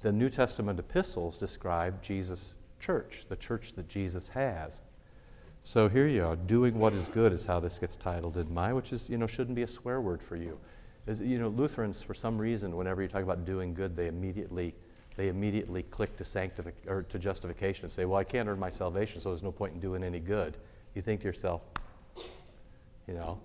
The 0.02 0.12
New 0.12 0.28
Testament 0.28 0.78
epistles 0.78 1.38
describe 1.38 2.02
Jesus' 2.02 2.56
church, 2.80 3.26
the 3.28 3.36
church 3.36 3.72
that 3.74 3.88
Jesus 3.88 4.28
has. 4.28 4.82
So 5.62 5.88
here 5.88 6.06
you 6.06 6.22
are, 6.24 6.36
doing 6.36 6.78
what 6.78 6.92
is 6.92 7.08
good 7.08 7.32
is 7.32 7.46
how 7.46 7.58
this 7.58 7.78
gets 7.78 7.96
titled 7.96 8.36
in 8.36 8.52
my, 8.52 8.74
which 8.74 8.92
is, 8.92 9.08
you 9.08 9.16
know, 9.16 9.26
shouldn't 9.26 9.56
be 9.56 9.62
a 9.62 9.68
swear 9.68 10.00
word 10.00 10.22
for 10.22 10.36
you. 10.36 10.58
Is, 11.06 11.20
you 11.20 11.38
know, 11.38 11.48
Lutherans, 11.48 12.02
for 12.02 12.12
some 12.12 12.38
reason, 12.38 12.76
whenever 12.76 13.00
you 13.00 13.08
talk 13.08 13.22
about 13.22 13.44
doing 13.44 13.72
good, 13.74 13.96
they 13.96 14.08
immediately 14.08 14.74
they 15.16 15.28
immediately 15.28 15.84
click 15.84 16.16
to 16.16 16.24
sanctific 16.24 16.74
or 16.88 17.04
to 17.04 17.18
justification 17.18 17.84
and 17.84 17.92
say, 17.92 18.04
"Well, 18.04 18.18
I 18.18 18.24
can't 18.24 18.48
earn 18.48 18.58
my 18.58 18.70
salvation, 18.70 19.20
so 19.20 19.28
there's 19.28 19.44
no 19.44 19.52
point 19.52 19.74
in 19.74 19.80
doing 19.80 20.02
any 20.02 20.18
good." 20.18 20.56
You 20.94 21.02
think 21.02 21.20
to 21.20 21.28
yourself, 21.28 21.62
you 23.06 23.14
know, 23.14 23.38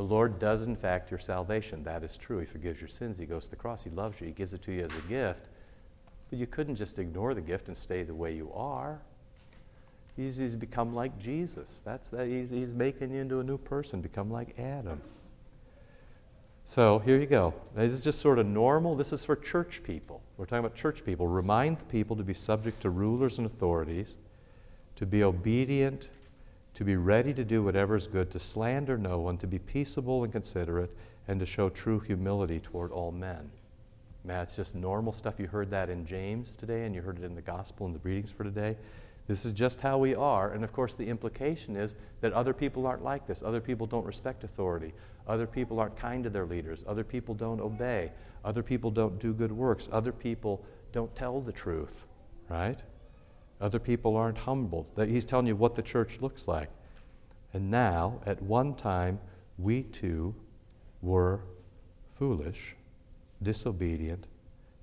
the 0.00 0.06
Lord 0.06 0.38
does, 0.38 0.66
in 0.66 0.76
fact, 0.76 1.10
your 1.10 1.18
salvation. 1.18 1.84
That 1.84 2.02
is 2.02 2.16
true. 2.16 2.38
He 2.38 2.46
forgives 2.46 2.80
your 2.80 2.88
sins. 2.88 3.18
He 3.18 3.26
goes 3.26 3.44
to 3.44 3.50
the 3.50 3.56
cross. 3.56 3.84
He 3.84 3.90
loves 3.90 4.18
you. 4.18 4.28
He 4.28 4.32
gives 4.32 4.54
it 4.54 4.62
to 4.62 4.72
you 4.72 4.82
as 4.82 4.96
a 4.96 5.00
gift. 5.10 5.50
But 6.30 6.38
you 6.38 6.46
couldn't 6.46 6.76
just 6.76 6.98
ignore 6.98 7.34
the 7.34 7.42
gift 7.42 7.68
and 7.68 7.76
stay 7.76 8.02
the 8.02 8.14
way 8.14 8.34
you 8.34 8.50
are. 8.54 8.98
He's, 10.16 10.38
he's 10.38 10.56
become 10.56 10.94
like 10.94 11.18
Jesus. 11.18 11.82
That's 11.84 12.08
that. 12.08 12.28
He's, 12.28 12.48
he's 12.48 12.72
making 12.72 13.12
you 13.12 13.20
into 13.20 13.40
a 13.40 13.44
new 13.44 13.58
person, 13.58 14.00
become 14.00 14.30
like 14.30 14.58
Adam. 14.58 15.02
So 16.64 17.00
here 17.00 17.18
you 17.18 17.26
go. 17.26 17.52
This 17.76 17.92
is 17.92 18.02
just 18.02 18.20
sort 18.20 18.38
of 18.38 18.46
normal. 18.46 18.96
This 18.96 19.12
is 19.12 19.26
for 19.26 19.36
church 19.36 19.82
people. 19.84 20.22
We're 20.38 20.46
talking 20.46 20.64
about 20.64 20.76
church 20.76 21.04
people. 21.04 21.28
Remind 21.28 21.76
the 21.76 21.84
people 21.84 22.16
to 22.16 22.22
be 22.22 22.32
subject 22.32 22.80
to 22.80 22.88
rulers 22.88 23.36
and 23.36 23.46
authorities, 23.46 24.16
to 24.96 25.04
be 25.04 25.22
obedient 25.22 26.08
to 26.80 26.84
be 26.84 26.96
ready 26.96 27.34
to 27.34 27.44
do 27.44 27.62
whatever 27.62 27.94
is 27.94 28.06
good, 28.06 28.30
to 28.30 28.38
slander 28.38 28.96
no 28.96 29.18
one, 29.18 29.36
to 29.36 29.46
be 29.46 29.58
peaceable 29.58 30.24
and 30.24 30.32
considerate, 30.32 30.90
and 31.28 31.38
to 31.38 31.44
show 31.44 31.68
true 31.68 32.00
humility 32.00 32.58
toward 32.58 32.90
all 32.90 33.12
men. 33.12 33.50
Man, 34.24 34.42
it's 34.44 34.56
just 34.56 34.74
normal 34.74 35.12
stuff. 35.12 35.34
You 35.38 35.46
heard 35.46 35.70
that 35.72 35.90
in 35.90 36.06
James 36.06 36.56
today, 36.56 36.86
and 36.86 36.94
you 36.94 37.02
heard 37.02 37.18
it 37.18 37.24
in 37.24 37.34
the 37.34 37.42
gospel 37.42 37.84
and 37.84 37.94
the 37.94 37.98
readings 37.98 38.32
for 38.32 38.44
today. 38.44 38.78
This 39.26 39.44
is 39.44 39.52
just 39.52 39.82
how 39.82 39.98
we 39.98 40.14
are. 40.14 40.54
And 40.54 40.64
of 40.64 40.72
course, 40.72 40.94
the 40.94 41.06
implication 41.06 41.76
is 41.76 41.96
that 42.22 42.32
other 42.32 42.54
people 42.54 42.86
aren't 42.86 43.04
like 43.04 43.26
this. 43.26 43.42
Other 43.42 43.60
people 43.60 43.86
don't 43.86 44.06
respect 44.06 44.42
authority. 44.42 44.94
Other 45.28 45.46
people 45.46 45.80
aren't 45.80 45.98
kind 45.98 46.24
to 46.24 46.30
their 46.30 46.46
leaders. 46.46 46.82
Other 46.86 47.04
people 47.04 47.34
don't 47.34 47.60
obey. 47.60 48.10
Other 48.42 48.62
people 48.62 48.90
don't 48.90 49.18
do 49.18 49.34
good 49.34 49.52
works. 49.52 49.90
Other 49.92 50.12
people 50.12 50.64
don't 50.92 51.14
tell 51.14 51.42
the 51.42 51.52
truth, 51.52 52.06
right? 52.48 52.82
Other 53.60 53.78
people 53.78 54.16
aren't 54.16 54.38
humbled. 54.38 54.86
He's 54.96 55.24
telling 55.24 55.46
you 55.46 55.56
what 55.56 55.74
the 55.74 55.82
church 55.82 56.20
looks 56.20 56.48
like. 56.48 56.70
And 57.52 57.70
now, 57.70 58.20
at 58.24 58.42
one 58.42 58.74
time, 58.74 59.20
we 59.58 59.82
too 59.82 60.34
were 61.02 61.40
foolish, 62.08 62.76
disobedient, 63.42 64.26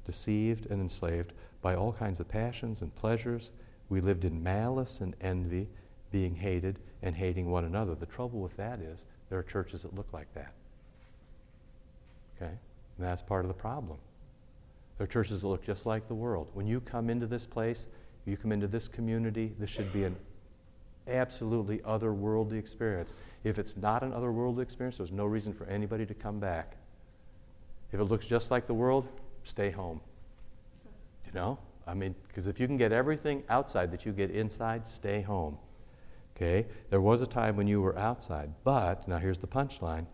deceived, 0.06 0.68
and 0.68 0.82
enslaved 0.82 1.34
by 1.62 1.76
all 1.76 1.92
kinds 1.92 2.20
of 2.20 2.28
passions 2.28 2.82
and 2.82 2.94
pleasures. 2.96 3.52
We 3.90 4.02
lived 4.02 4.26
in 4.26 4.44
malice 4.44 5.00
and 5.00 5.16
envy, 5.22 5.68
being 6.12 6.36
hated 6.36 6.80
and 7.02 7.16
hating 7.16 7.50
one 7.50 7.64
another. 7.64 7.96
The 7.96 8.06
trouble 8.06 8.40
with 8.40 8.58
that 8.58 8.80
is 8.80 9.06
there 9.30 9.40
are 9.40 9.44
churches 9.44 9.84
that 9.84 9.96
look 9.96 10.14
like 10.14 10.34
that. 10.34 10.54
Okay? 12.36 12.52
And 12.98 13.08
that's 13.08 13.22
part 13.22 13.44
of 13.44 13.50
the 13.50 13.56
problem. 13.56 13.98
There 14.98 15.06
are 15.06 15.08
churches 15.08 15.42
that 15.42 15.48
look 15.48 15.64
just 15.64 15.86
like 15.86 16.08
the 16.08 16.16
world. 16.16 16.50
When 16.54 16.68
you 16.68 16.82
come 16.82 17.10
into 17.10 17.28
this 17.28 17.46
place, 17.46 17.88
you 18.28 18.38
come 18.38 18.52
into 18.52 18.68
this 18.68 18.88
community, 18.88 19.54
this 19.60 19.70
should 19.70 19.92
be 19.94 20.04
an 20.04 20.16
absolutely 21.08 21.80
otherworldly 21.80 22.60
experience. 22.60 23.14
If 23.44 23.60
it's 23.60 23.78
not 23.78 24.04
an 24.04 24.12
otherworldly 24.12 24.62
experience, 24.62 24.98
there's 24.98 25.12
no 25.12 25.26
reason 25.26 25.54
for 25.54 25.66
anybody 25.66 26.06
to 26.06 26.14
come 26.14 26.40
back. 26.40 26.78
If 27.92 28.00
it 28.00 28.06
looks 28.06 28.26
just 28.26 28.52
like 28.52 28.68
the 28.68 28.74
world, 28.74 29.08
stay 29.44 29.72
home. 29.72 30.02
You 31.26 31.32
know? 31.34 31.58
I 31.86 31.94
mean, 31.94 32.16
because 32.28 32.48
if 32.48 32.60
you 32.60 32.68
can 32.68 32.78
get 32.78 32.92
everything 32.92 33.44
outside 33.50 33.92
that 33.92 34.06
you 34.06 34.12
get 34.12 34.32
inside, 34.32 34.86
stay 34.86 35.22
home. 35.22 35.58
Okay? 36.36 36.66
There 36.90 37.02
was 37.02 37.22
a 37.22 37.28
time 37.28 37.56
when 37.56 37.68
you 37.68 37.82
were 37.82 37.98
outside, 37.98 38.52
but, 38.64 39.08
now 39.08 39.18
here's 39.18 39.38
the 39.38 39.48
punchline 39.48 40.06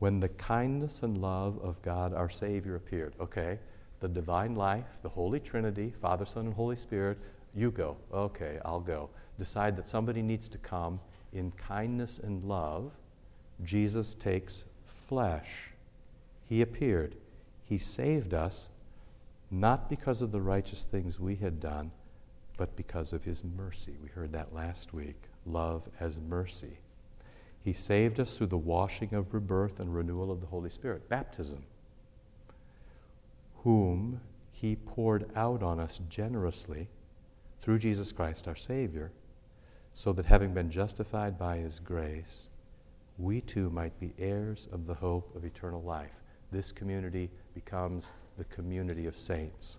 when 0.00 0.18
the 0.18 0.28
kindness 0.30 1.04
and 1.04 1.18
love 1.18 1.60
of 1.62 1.80
God 1.80 2.12
our 2.12 2.28
Savior 2.28 2.74
appeared. 2.74 3.14
Okay? 3.20 3.60
The 4.00 4.08
divine 4.08 4.56
life, 4.56 4.98
the 5.02 5.08
Holy 5.08 5.38
Trinity, 5.38 5.94
Father, 6.02 6.26
Son, 6.26 6.46
and 6.46 6.54
Holy 6.54 6.74
Spirit, 6.74 7.18
you 7.54 7.70
go. 7.70 7.96
Okay, 8.12 8.58
I'll 8.64 8.80
go. 8.80 9.10
Decide 9.38 9.76
that 9.76 9.88
somebody 9.88 10.22
needs 10.22 10.48
to 10.48 10.58
come 10.58 11.00
in 11.32 11.52
kindness 11.52 12.18
and 12.18 12.44
love. 12.44 12.92
Jesus 13.64 14.14
takes 14.14 14.66
flesh. 14.84 15.72
He 16.48 16.62
appeared. 16.62 17.16
He 17.64 17.78
saved 17.78 18.34
us 18.34 18.68
not 19.50 19.88
because 19.90 20.22
of 20.22 20.32
the 20.32 20.40
righteous 20.40 20.84
things 20.84 21.20
we 21.20 21.36
had 21.36 21.60
done, 21.60 21.90
but 22.56 22.74
because 22.76 23.12
of 23.12 23.24
his 23.24 23.44
mercy. 23.44 23.94
We 24.02 24.08
heard 24.08 24.32
that 24.32 24.54
last 24.54 24.94
week 24.94 25.16
love 25.44 25.88
as 26.00 26.20
mercy. 26.20 26.78
He 27.62 27.72
saved 27.72 28.18
us 28.18 28.36
through 28.36 28.48
the 28.48 28.58
washing 28.58 29.14
of 29.14 29.32
rebirth 29.32 29.78
and 29.78 29.94
renewal 29.94 30.30
of 30.30 30.40
the 30.40 30.46
Holy 30.46 30.70
Spirit, 30.70 31.08
baptism, 31.08 31.64
whom 33.62 34.20
he 34.50 34.74
poured 34.74 35.30
out 35.36 35.62
on 35.62 35.78
us 35.78 36.00
generously 36.08 36.88
through 37.62 37.78
Jesus 37.78 38.10
Christ 38.10 38.48
our 38.48 38.56
Savior, 38.56 39.12
so 39.94 40.12
that 40.12 40.26
having 40.26 40.52
been 40.52 40.68
justified 40.68 41.38
by 41.38 41.58
his 41.58 41.78
grace, 41.78 42.48
we 43.18 43.40
too 43.40 43.70
might 43.70 43.98
be 44.00 44.12
heirs 44.18 44.68
of 44.72 44.86
the 44.86 44.94
hope 44.94 45.34
of 45.36 45.44
eternal 45.44 45.80
life. 45.80 46.10
This 46.50 46.72
community 46.72 47.30
becomes 47.54 48.10
the 48.36 48.44
community 48.44 49.06
of 49.06 49.16
saints. 49.16 49.78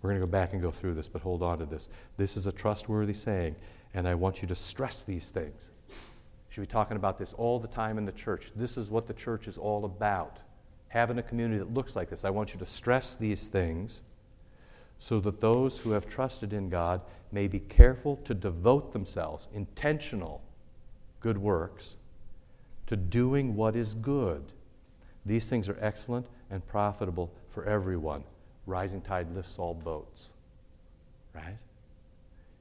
We're 0.00 0.10
going 0.10 0.20
to 0.20 0.26
go 0.26 0.30
back 0.30 0.52
and 0.52 0.62
go 0.62 0.70
through 0.70 0.94
this, 0.94 1.08
but 1.08 1.22
hold 1.22 1.42
on 1.42 1.58
to 1.58 1.66
this. 1.66 1.88
This 2.16 2.36
is 2.36 2.46
a 2.46 2.52
trustworthy 2.52 3.14
saying, 3.14 3.56
and 3.92 4.06
I 4.06 4.14
want 4.14 4.40
you 4.40 4.48
to 4.48 4.54
stress 4.54 5.02
these 5.02 5.30
things. 5.32 5.70
You 5.88 5.94
should 6.50 6.60
be 6.60 6.66
talking 6.68 6.96
about 6.96 7.18
this 7.18 7.32
all 7.32 7.58
the 7.58 7.66
time 7.66 7.98
in 7.98 8.04
the 8.04 8.12
church. 8.12 8.52
This 8.54 8.76
is 8.76 8.88
what 8.88 9.08
the 9.08 9.14
church 9.14 9.48
is 9.48 9.58
all 9.58 9.84
about. 9.84 10.38
Having 10.88 11.18
a 11.18 11.22
community 11.22 11.58
that 11.58 11.74
looks 11.74 11.96
like 11.96 12.08
this. 12.08 12.24
I 12.24 12.30
want 12.30 12.52
you 12.52 12.58
to 12.60 12.66
stress 12.66 13.16
these 13.16 13.48
things 13.48 14.02
so 14.98 15.20
that 15.20 15.40
those 15.40 15.78
who 15.78 15.90
have 15.90 16.08
trusted 16.08 16.52
in 16.52 16.68
God 16.68 17.00
may 17.32 17.48
be 17.48 17.58
careful 17.58 18.16
to 18.24 18.34
devote 18.34 18.92
themselves, 18.92 19.48
intentional 19.52 20.42
good 21.20 21.38
works, 21.38 21.96
to 22.86 22.96
doing 22.96 23.56
what 23.56 23.76
is 23.76 23.94
good. 23.94 24.52
These 25.26 25.48
things 25.48 25.68
are 25.68 25.78
excellent 25.80 26.26
and 26.50 26.66
profitable 26.66 27.32
for 27.48 27.64
everyone. 27.64 28.24
Rising 28.66 29.00
tide 29.00 29.34
lifts 29.34 29.58
all 29.58 29.74
boats, 29.74 30.32
right? 31.34 31.58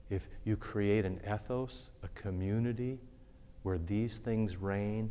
If 0.10 0.28
you 0.44 0.58
create 0.58 1.06
an 1.06 1.20
ethos, 1.26 1.92
a 2.04 2.08
community 2.10 3.00
where 3.64 3.78
these 3.78 4.20
things 4.20 4.58
reign, 4.58 5.10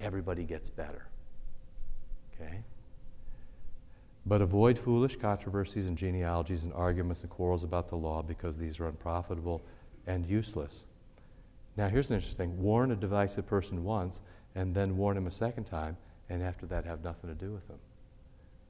everybody 0.00 0.44
gets 0.44 0.70
better. 0.70 1.06
Okay? 2.34 2.60
But 4.26 4.40
avoid 4.40 4.78
foolish 4.78 5.16
controversies 5.16 5.86
and 5.86 5.98
genealogies 5.98 6.64
and 6.64 6.72
arguments 6.72 7.22
and 7.22 7.30
quarrels 7.30 7.62
about 7.62 7.88
the 7.88 7.96
law 7.96 8.22
because 8.22 8.56
these 8.56 8.80
are 8.80 8.86
unprofitable 8.86 9.62
and 10.06 10.24
useless. 10.24 10.86
Now, 11.76 11.88
here's 11.88 12.10
an 12.10 12.16
interesting 12.16 12.50
thing 12.52 12.62
warn 12.62 12.90
a 12.90 12.96
divisive 12.96 13.46
person 13.46 13.84
once 13.84 14.22
and 14.54 14.74
then 14.74 14.96
warn 14.96 15.16
him 15.16 15.26
a 15.26 15.30
second 15.30 15.64
time, 15.64 15.96
and 16.28 16.42
after 16.42 16.64
that, 16.66 16.84
have 16.84 17.02
nothing 17.02 17.28
to 17.28 17.34
do 17.34 17.52
with 17.52 17.66
them. 17.68 17.78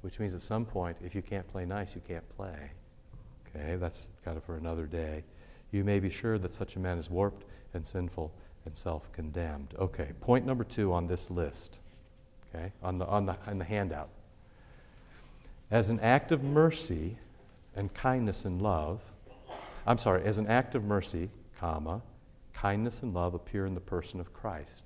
Which 0.01 0.19
means 0.19 0.35
at 0.35 0.41
some 0.41 0.65
point, 0.65 0.97
if 1.05 1.15
you 1.15 1.23
can't 1.23 1.47
play 1.47 1.67
nice, 1.67 1.95
you 1.95 2.01
can't 2.07 2.29
play. 2.37 2.73
Okay, 3.49 3.77
that's 3.77 4.09
kind 4.25 4.37
of 4.37 4.45
for 4.45 4.57
another 4.57 4.87
day. 4.87 5.25
You 5.71 5.85
may 5.85 6.01
be 6.01 6.11
sure 6.11 6.39
that 6.39 6.55
such 6.55 6.77
a 6.77 6.79
man 6.79 6.99
is 6.99 7.11
warped 7.11 7.45
and 7.75 7.87
sinful 7.87 8.33
and 8.65 8.77
self 8.77 9.13
condemned. 9.13 9.75
Okay, 9.79 10.11
point 10.21 10.47
number 10.47 10.65
two 10.65 10.93
on 10.93 11.07
this 11.07 11.31
list, 11.31 11.81
okay, 12.55 12.73
on 12.83 12.99
the, 12.99 13.07
on 13.07 13.27
the, 13.27 13.37
on 13.47 13.59
the 13.59 13.65
handout. 13.65 14.09
As 15.75 15.89
an 15.89 15.99
act 15.99 16.31
of 16.31 16.45
mercy 16.45 17.19
and 17.75 17.93
kindness 17.93 18.45
and 18.45 18.63
love, 18.63 19.03
I'm 19.85 19.99
sorry, 19.99 20.23
as 20.23 20.39
an 20.39 20.47
act 20.47 20.77
of 20.77 20.85
mercy, 20.85 21.31
comma, 21.59 22.01
kindness 22.53 23.03
and 23.03 23.13
love 23.13 23.35
appear 23.35 23.67
in 23.67 23.75
the 23.75 23.81
person 23.81 24.21
of 24.21 24.33
Christ. 24.33 24.85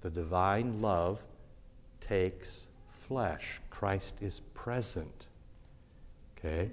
The 0.00 0.10
divine 0.10 0.82
love 0.82 1.22
takes 2.00 2.66
flesh. 2.90 3.60
Christ 3.70 4.22
is 4.22 4.40
present. 4.54 5.28
Okay? 6.36 6.72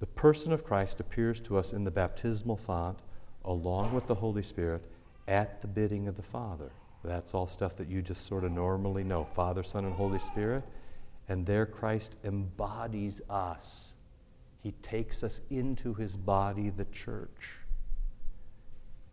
The 0.00 0.06
person 0.06 0.50
of 0.50 0.64
Christ 0.64 0.98
appears 0.98 1.38
to 1.40 1.58
us 1.58 1.74
in 1.74 1.84
the 1.84 1.90
baptismal 1.90 2.56
font 2.56 2.98
along 3.44 3.92
with 3.92 4.06
the 4.06 4.14
Holy 4.14 4.42
Spirit 4.42 4.86
at 5.28 5.60
the 5.60 5.68
bidding 5.68 6.08
of 6.08 6.16
the 6.16 6.22
Father. 6.22 6.70
That's 7.04 7.34
all 7.34 7.46
stuff 7.46 7.76
that 7.76 7.90
you 7.90 8.00
just 8.00 8.24
sort 8.26 8.44
of 8.44 8.52
normally 8.52 9.04
know 9.04 9.24
Father, 9.24 9.62
Son, 9.62 9.84
and 9.84 9.92
Holy 9.92 10.18
Spirit. 10.18 10.64
And 11.32 11.46
there 11.46 11.64
Christ 11.64 12.16
embodies 12.24 13.22
us. 13.30 13.94
He 14.62 14.72
takes 14.82 15.22
us 15.22 15.40
into 15.48 15.94
his 15.94 16.14
body, 16.14 16.68
the 16.68 16.84
church. 16.84 17.54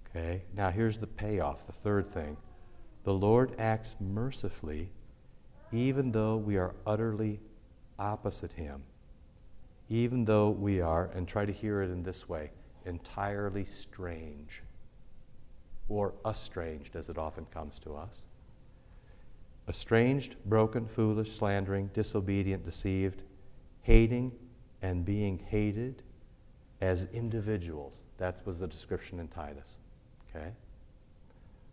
Okay, 0.05 0.43
now 0.53 0.69
here's 0.69 0.97
the 0.97 1.07
payoff, 1.07 1.65
the 1.65 1.71
third 1.71 2.09
thing. 2.09 2.35
The 3.05 3.13
Lord 3.13 3.55
acts 3.57 3.95
mercifully 4.01 4.91
even 5.71 6.11
though 6.11 6.35
we 6.35 6.57
are 6.57 6.75
utterly 6.85 7.39
opposite 7.97 8.51
him. 8.51 8.83
Even 9.87 10.25
though 10.25 10.49
we 10.49 10.81
are, 10.81 11.09
and 11.13 11.25
try 11.25 11.45
to 11.45 11.53
hear 11.53 11.81
it 11.83 11.89
in 11.89 12.03
this 12.03 12.27
way, 12.27 12.51
entirely 12.85 13.63
strange 13.63 14.61
or 15.87 16.13
estranged 16.27 16.97
as 16.97 17.07
it 17.07 17.17
often 17.17 17.45
comes 17.45 17.79
to 17.79 17.95
us 17.95 18.25
estranged, 19.69 20.35
broken, 20.45 20.87
foolish, 20.87 21.31
slandering, 21.31 21.91
disobedient, 21.93 22.65
deceived, 22.65 23.23
hating, 23.83 24.31
and 24.81 25.05
being 25.05 25.37
hated 25.37 26.01
as 26.81 27.07
individuals. 27.13 28.05
That 28.17 28.41
was 28.45 28.59
the 28.59 28.67
description 28.67 29.19
in 29.19 29.27
Titus. 29.27 29.77
Okay? 30.29 30.51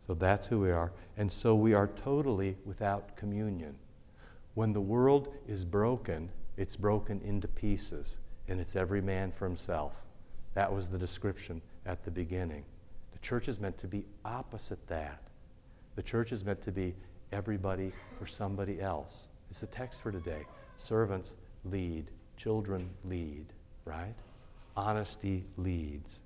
So 0.07 0.15
that's 0.15 0.47
who 0.47 0.61
we 0.61 0.71
are. 0.71 0.93
And 1.17 1.31
so 1.33 1.55
we 1.55 1.75
are 1.75 1.89
totally 1.89 2.57
without 2.65 3.17
communion. 3.17 3.77
When 4.55 4.73
the 4.73 4.81
world 4.81 5.35
is 5.49 5.65
broken, 5.65 6.31
it's 6.57 6.77
broken 6.77 7.21
into 7.23 7.49
pieces, 7.49 8.19
and 8.49 8.61
it's 8.61 8.77
every 8.77 9.01
man 9.01 9.33
for 9.33 9.47
himself. 9.47 10.03
That 10.55 10.73
was 10.73 10.89
the 10.89 10.99
description 10.99 11.61
at 11.85 12.05
the 12.05 12.11
beginning. 12.11 12.65
The 13.13 13.19
church 13.19 13.49
is 13.49 13.61
meant 13.61 13.79
to 13.79 13.89
be 13.89 14.07
opposite 14.25 14.87
that. 14.87 15.23
The 15.97 16.03
church 16.03 16.33
is 16.33 16.45
meant 16.45 16.63
to 16.63 16.73
be 16.73 16.95
everybody 17.33 17.93
for 18.19 18.27
somebody 18.27 18.81
else. 18.81 19.29
It's 19.51 19.61
the 19.61 19.67
text 19.67 20.03
for 20.03 20.13
today. 20.13 20.45
Servants 20.77 21.37
lead, 21.65 22.11
children 22.37 22.91
lead, 23.05 23.47
right? 23.85 24.15
Honesty 24.77 25.45
leads. 25.57 26.21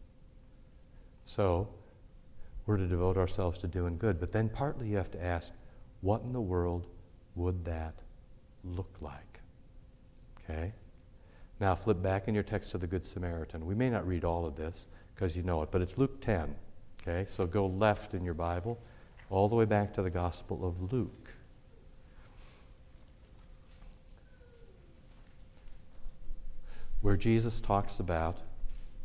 So, 1.25 1.69
we're 2.67 2.77
to 2.77 2.87
devote 2.87 3.17
ourselves 3.17 3.59
to 3.59 3.67
doing 3.67 3.99
good. 3.99 4.21
But 4.21 4.33
then 4.33 4.49
partly 4.49 4.89
you 4.89 4.97
have 4.97 5.11
to 5.13 5.23
ask, 5.23 5.53
what 6.03 6.23
in 6.23 6.33
the 6.33 6.41
world 6.41 6.87
would 7.35 7.65
that 7.65 7.95
look 8.65 8.95
like? 9.01 9.41
Okay? 10.45 10.73
Now 11.59 11.75
flip 11.75 12.01
back 12.01 12.29
in 12.29 12.35
your 12.35 12.45
text 12.45 12.71
to 12.71 12.79
the 12.79 12.87
Good 12.87 13.05
Samaritan. 13.05 13.67
We 13.67 13.75
may 13.75 13.91
not 13.91 14.07
read 14.07 14.25
all 14.25 14.47
of 14.47 14.57
this 14.57 14.87
because 15.15 15.37
you 15.37 15.43
know 15.43 15.63
it, 15.63 15.71
but 15.71 15.83
it's 15.83 15.99
Luke 15.99 16.21
10. 16.21 16.55
Okay? 17.03 17.25
So 17.27 17.47
go 17.47 17.67
left 17.67 18.15
in 18.15 18.25
your 18.25 18.35
Bible 18.35 18.81
all 19.31 19.49
the 19.49 19.55
way 19.55 19.65
back 19.65 19.95
to 19.95 20.03
the 20.03 20.11
Gospel 20.11 20.67
of 20.67 20.93
Luke. 20.93 21.35
Where 27.01 27.17
Jesus 27.17 27.61
talks 27.61 27.99
about 28.01 28.39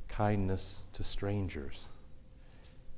kindness 0.10 0.82
to 0.94 1.04
strangers. 1.04 1.88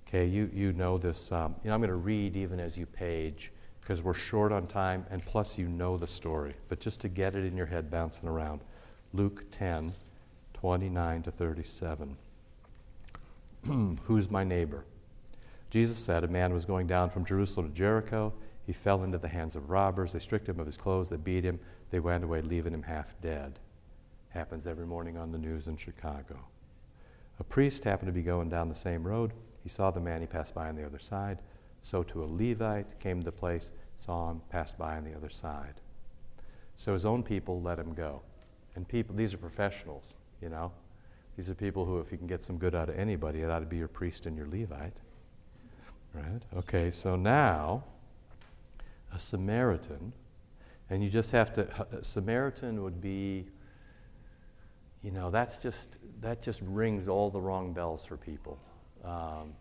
Okay, 0.07 0.25
you, 0.25 0.49
you 0.53 0.71
know 0.71 0.97
this. 0.97 1.31
Um, 1.31 1.55
you 1.63 1.67
know, 1.67 1.75
I'm 1.75 1.81
going 1.81 1.89
to 1.89 1.95
read 1.95 2.37
even 2.37 2.59
as 2.59 2.77
you 2.77 2.85
page 2.85 3.51
because 3.81 4.01
we're 4.01 4.13
short 4.13 4.51
on 4.51 4.67
time, 4.67 5.05
and 5.09 5.23
plus 5.23 5.57
you 5.57 5.67
know 5.67 5.97
the 5.97 6.07
story. 6.07 6.55
But 6.69 6.79
just 6.79 7.01
to 7.01 7.09
get 7.09 7.35
it 7.35 7.45
in 7.45 7.55
your 7.55 7.65
head 7.67 7.91
bouncing 7.91 8.27
around, 8.27 8.61
Luke 9.13 9.45
10, 9.51 9.93
29 10.53 11.23
to 11.23 11.31
37. 11.31 12.17
Who's 14.03 14.31
my 14.31 14.43
neighbor? 14.43 14.85
Jesus 15.69 15.97
said, 15.97 16.23
A 16.23 16.27
man 16.27 16.53
was 16.53 16.65
going 16.65 16.87
down 16.87 17.09
from 17.09 17.25
Jerusalem 17.25 17.69
to 17.69 17.75
Jericho. 17.75 18.33
He 18.65 18.73
fell 18.73 19.03
into 19.03 19.17
the 19.17 19.27
hands 19.27 19.55
of 19.55 19.69
robbers. 19.69 20.13
They 20.13 20.19
stripped 20.19 20.49
him 20.49 20.59
of 20.59 20.65
his 20.65 20.77
clothes. 20.77 21.09
They 21.09 21.17
beat 21.17 21.43
him. 21.43 21.59
They 21.89 21.99
went 21.99 22.23
away, 22.23 22.41
leaving 22.41 22.73
him 22.73 22.83
half 22.83 23.15
dead. 23.21 23.59
Happens 24.29 24.67
every 24.67 24.85
morning 24.85 25.17
on 25.17 25.31
the 25.31 25.37
news 25.37 25.67
in 25.67 25.77
Chicago. 25.77 26.47
A 27.39 27.43
priest 27.43 27.83
happened 27.83 28.07
to 28.07 28.13
be 28.13 28.23
going 28.23 28.49
down 28.49 28.69
the 28.69 28.75
same 28.75 29.05
road. 29.05 29.33
He 29.63 29.69
saw 29.69 29.91
the 29.91 29.99
man, 29.99 30.21
he 30.21 30.27
passed 30.27 30.55
by 30.55 30.69
on 30.69 30.75
the 30.75 30.85
other 30.85 30.99
side. 30.99 31.39
So 31.81 32.03
to 32.03 32.23
a 32.23 32.25
Levite 32.25 32.99
came 32.99 33.19
to 33.19 33.25
the 33.25 33.31
place, 33.31 33.71
saw 33.95 34.31
him, 34.31 34.41
passed 34.49 34.77
by 34.77 34.97
on 34.97 35.03
the 35.03 35.15
other 35.15 35.29
side. 35.29 35.75
So 36.75 36.93
his 36.93 37.05
own 37.05 37.23
people 37.23 37.61
let 37.61 37.79
him 37.79 37.93
go. 37.93 38.21
And 38.75 38.87
people, 38.87 39.15
these 39.15 39.33
are 39.33 39.37
professionals, 39.37 40.15
you 40.41 40.49
know. 40.49 40.71
These 41.35 41.49
are 41.49 41.55
people 41.55 41.85
who, 41.85 41.99
if 41.99 42.11
you 42.11 42.17
can 42.17 42.27
get 42.27 42.43
some 42.43 42.57
good 42.57 42.75
out 42.75 42.89
of 42.89 42.97
anybody, 42.97 43.41
it 43.41 43.49
ought 43.49 43.59
to 43.59 43.65
be 43.65 43.77
your 43.77 43.87
priest 43.87 44.25
and 44.25 44.35
your 44.35 44.47
Levite. 44.47 44.99
Right? 46.17 46.41
Okay, 46.57 46.89
so 46.89 47.15
now 47.15 47.83
a 49.13 49.19
Samaritan, 49.19 50.13
and 50.89 51.03
you 51.03 51.09
just 51.09 51.31
have 51.31 51.53
to, 51.53 51.87
a 51.91 52.03
Samaritan 52.03 52.81
would 52.81 52.99
be, 52.99 53.45
you 55.03 55.11
know, 55.11 55.29
that's 55.29 55.61
just, 55.61 55.97
that 56.21 56.41
just 56.41 56.61
rings 56.65 57.07
all 57.07 57.29
the 57.29 57.39
wrong 57.39 57.71
bells 57.71 58.05
for 58.05 58.17
people. 58.17 58.57
Um, 59.03 59.53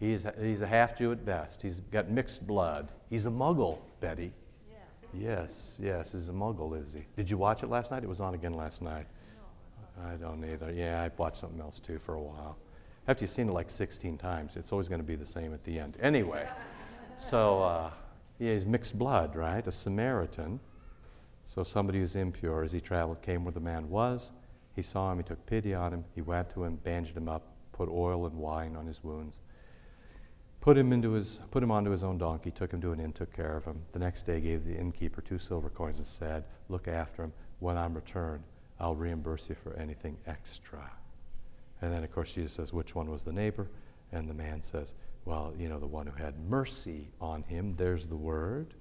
he's, 0.00 0.26
he's 0.40 0.62
a 0.62 0.66
half 0.66 0.96
Jew 0.96 1.12
at 1.12 1.24
best. 1.24 1.60
He's 1.60 1.80
got 1.80 2.08
mixed 2.08 2.46
blood. 2.46 2.90
He's 3.10 3.26
a 3.26 3.30
muggle, 3.30 3.78
Betty. 4.00 4.32
Yeah. 4.70 4.76
Yes, 5.12 5.78
yes, 5.82 6.12
he's 6.12 6.30
a 6.30 6.32
muggle, 6.32 6.80
is 6.80 6.94
he? 6.94 7.04
Did 7.14 7.28
you 7.28 7.36
watch 7.36 7.62
it 7.62 7.68
last 7.68 7.90
night? 7.90 8.02
It 8.02 8.08
was 8.08 8.20
on 8.20 8.32
again 8.32 8.54
last 8.54 8.80
night. 8.80 9.06
No. 9.98 10.08
I 10.08 10.14
don't 10.14 10.42
either. 10.44 10.72
Yeah, 10.72 11.02
I 11.02 11.10
watched 11.18 11.36
something 11.36 11.60
else 11.60 11.78
too 11.78 11.98
for 11.98 12.14
a 12.14 12.22
while. 12.22 12.56
After 13.06 13.24
you've 13.24 13.30
seen 13.30 13.48
it 13.48 13.52
like 13.52 13.70
16 13.70 14.16
times, 14.16 14.56
it's 14.56 14.72
always 14.72 14.88
going 14.88 15.00
to 15.00 15.06
be 15.06 15.16
the 15.16 15.26
same 15.26 15.52
at 15.52 15.64
the 15.64 15.78
end. 15.78 15.96
Anyway, 16.00 16.48
so 17.18 17.60
uh, 17.60 17.90
yeah, 18.38 18.52
he's 18.52 18.66
mixed 18.66 18.98
blood, 18.98 19.36
right? 19.36 19.66
A 19.66 19.72
Samaritan. 19.72 20.60
So 21.44 21.62
somebody 21.62 22.00
who's 22.00 22.16
impure, 22.16 22.64
as 22.64 22.72
he 22.72 22.80
traveled, 22.80 23.20
came 23.20 23.44
where 23.44 23.52
the 23.52 23.60
man 23.60 23.90
was. 23.90 24.32
He 24.74 24.82
saw 24.82 25.12
him, 25.12 25.18
he 25.18 25.24
took 25.24 25.44
pity 25.46 25.74
on 25.74 25.92
him, 25.92 26.04
he 26.14 26.22
went 26.22 26.50
to 26.50 26.64
him, 26.64 26.76
bandaged 26.76 27.16
him 27.16 27.28
up, 27.28 27.52
put 27.72 27.88
oil 27.88 28.26
and 28.26 28.36
wine 28.36 28.74
on 28.74 28.86
his 28.86 29.04
wounds, 29.04 29.40
put 30.60 30.76
him, 30.76 30.92
into 30.92 31.12
his, 31.12 31.42
put 31.50 31.62
him 31.62 31.70
onto 31.70 31.90
his 31.90 32.02
own 32.02 32.18
donkey, 32.18 32.50
took 32.50 32.72
him 32.72 32.80
to 32.80 32.90
an 32.92 32.98
inn, 32.98 33.12
took 33.12 33.32
care 33.32 33.56
of 33.56 33.64
him. 33.64 33.82
The 33.92 33.98
next 33.98 34.22
day 34.22 34.40
gave 34.40 34.64
the 34.64 34.74
innkeeper 34.74 35.20
two 35.20 35.38
silver 35.38 35.68
coins 35.68 35.98
and 35.98 36.06
said, 36.06 36.44
Look 36.68 36.88
after 36.88 37.22
him. 37.22 37.32
When 37.60 37.76
I'm 37.76 37.94
returned, 37.94 38.42
I'll 38.80 38.96
reimburse 38.96 39.48
you 39.48 39.54
for 39.54 39.74
anything 39.76 40.16
extra. 40.26 40.90
And 41.84 41.92
then, 41.92 42.02
of 42.02 42.10
course, 42.10 42.32
Jesus 42.32 42.54
says, 42.54 42.72
Which 42.72 42.94
one 42.94 43.10
was 43.10 43.24
the 43.24 43.32
neighbor? 43.32 43.68
And 44.10 44.26
the 44.26 44.32
man 44.32 44.62
says, 44.62 44.94
Well, 45.26 45.52
you 45.58 45.68
know, 45.68 45.78
the 45.78 45.86
one 45.86 46.06
who 46.06 46.16
had 46.16 46.34
mercy 46.48 47.08
on 47.20 47.42
him. 47.42 47.74
There's 47.76 48.06
the 48.06 48.16
word. 48.16 48.72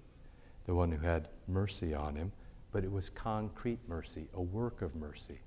The 0.67 0.73
one 0.73 0.89
who 0.89 1.05
had 1.05 1.27
mercy 1.49 1.93
on 1.93 2.15
him. 2.15 2.31
But 2.71 2.85
it 2.85 2.91
was 2.91 3.09
concrete 3.09 3.79
mercy, 3.89 4.29
a 4.35 4.41
work 4.41 4.81
of 4.81 4.95
mercy. 4.95 5.41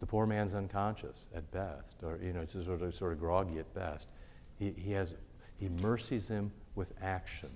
The 0.00 0.06
poor 0.06 0.24
man's 0.24 0.54
unconscious 0.54 1.28
at 1.34 1.50
best, 1.52 2.02
or, 2.02 2.18
you 2.22 2.32
know, 2.32 2.46
just 2.46 2.64
sort 2.64 2.80
of, 2.80 2.94
sort 2.94 3.12
of 3.12 3.20
groggy 3.20 3.58
at 3.58 3.74
best. 3.74 4.08
He, 4.58 4.72
he, 4.74 4.92
has, 4.92 5.14
he 5.58 5.68
mercies 5.68 6.28
him 6.28 6.50
with 6.74 6.94
action. 7.02 7.50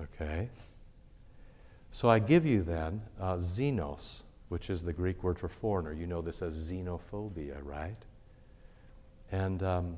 Okay? 0.00 0.48
So 1.90 2.08
I 2.08 2.20
give 2.20 2.46
you 2.46 2.62
then 2.62 3.02
uh, 3.20 3.34
xenos, 3.38 4.22
which 4.50 4.70
is 4.70 4.84
the 4.84 4.92
Greek 4.92 5.24
word 5.24 5.36
for 5.36 5.48
foreigner. 5.48 5.92
You 5.92 6.06
know 6.06 6.22
this 6.22 6.42
as 6.42 6.70
xenophobia, 6.70 7.56
right? 7.64 7.96
And 9.32 9.62
um, 9.62 9.96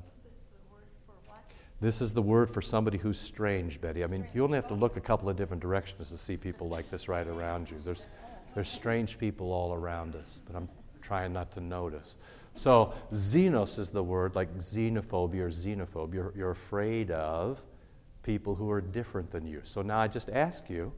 this 1.81 2.01
is 2.01 2.13
the 2.13 2.21
word 2.21 2.49
for 2.49 2.61
somebody 2.61 2.97
who's 2.97 3.19
strange, 3.19 3.79
Betty. 3.79 4.03
I 4.03 4.07
mean, 4.07 4.25
you 4.33 4.43
only 4.43 4.55
have 4.55 4.67
to 4.69 4.73
look 4.73 4.97
a 4.97 5.01
couple 5.01 5.29
of 5.29 5.35
different 5.35 5.61
directions 5.61 6.09
to 6.09 6.17
see 6.17 6.37
people 6.37 6.67
like 6.67 6.89
this 6.89 7.07
right 7.07 7.27
around 7.27 7.69
you. 7.69 7.77
There's, 7.85 8.07
there's 8.55 8.69
strange 8.69 9.19
people 9.19 9.51
all 9.51 9.73
around 9.73 10.15
us, 10.15 10.39
but 10.47 10.55
I'm 10.55 10.69
trying 11.01 11.33
not 11.33 11.51
to 11.51 11.59
notice. 11.59 12.17
So, 12.55 12.93
xenos 13.11 13.77
is 13.77 13.89
the 13.89 14.03
word, 14.03 14.33
like 14.33 14.55
xenophobia 14.55 15.41
or 15.41 15.49
xenophobe. 15.49 16.13
You're, 16.13 16.33
you're 16.35 16.51
afraid 16.51 17.11
of 17.11 17.61
people 18.23 18.55
who 18.55 18.71
are 18.71 18.81
different 18.81 19.29
than 19.29 19.45
you. 19.45 19.61
So 19.63 19.81
now 19.81 19.99
I 19.99 20.07
just 20.07 20.29
ask 20.29 20.69
you 20.69 20.91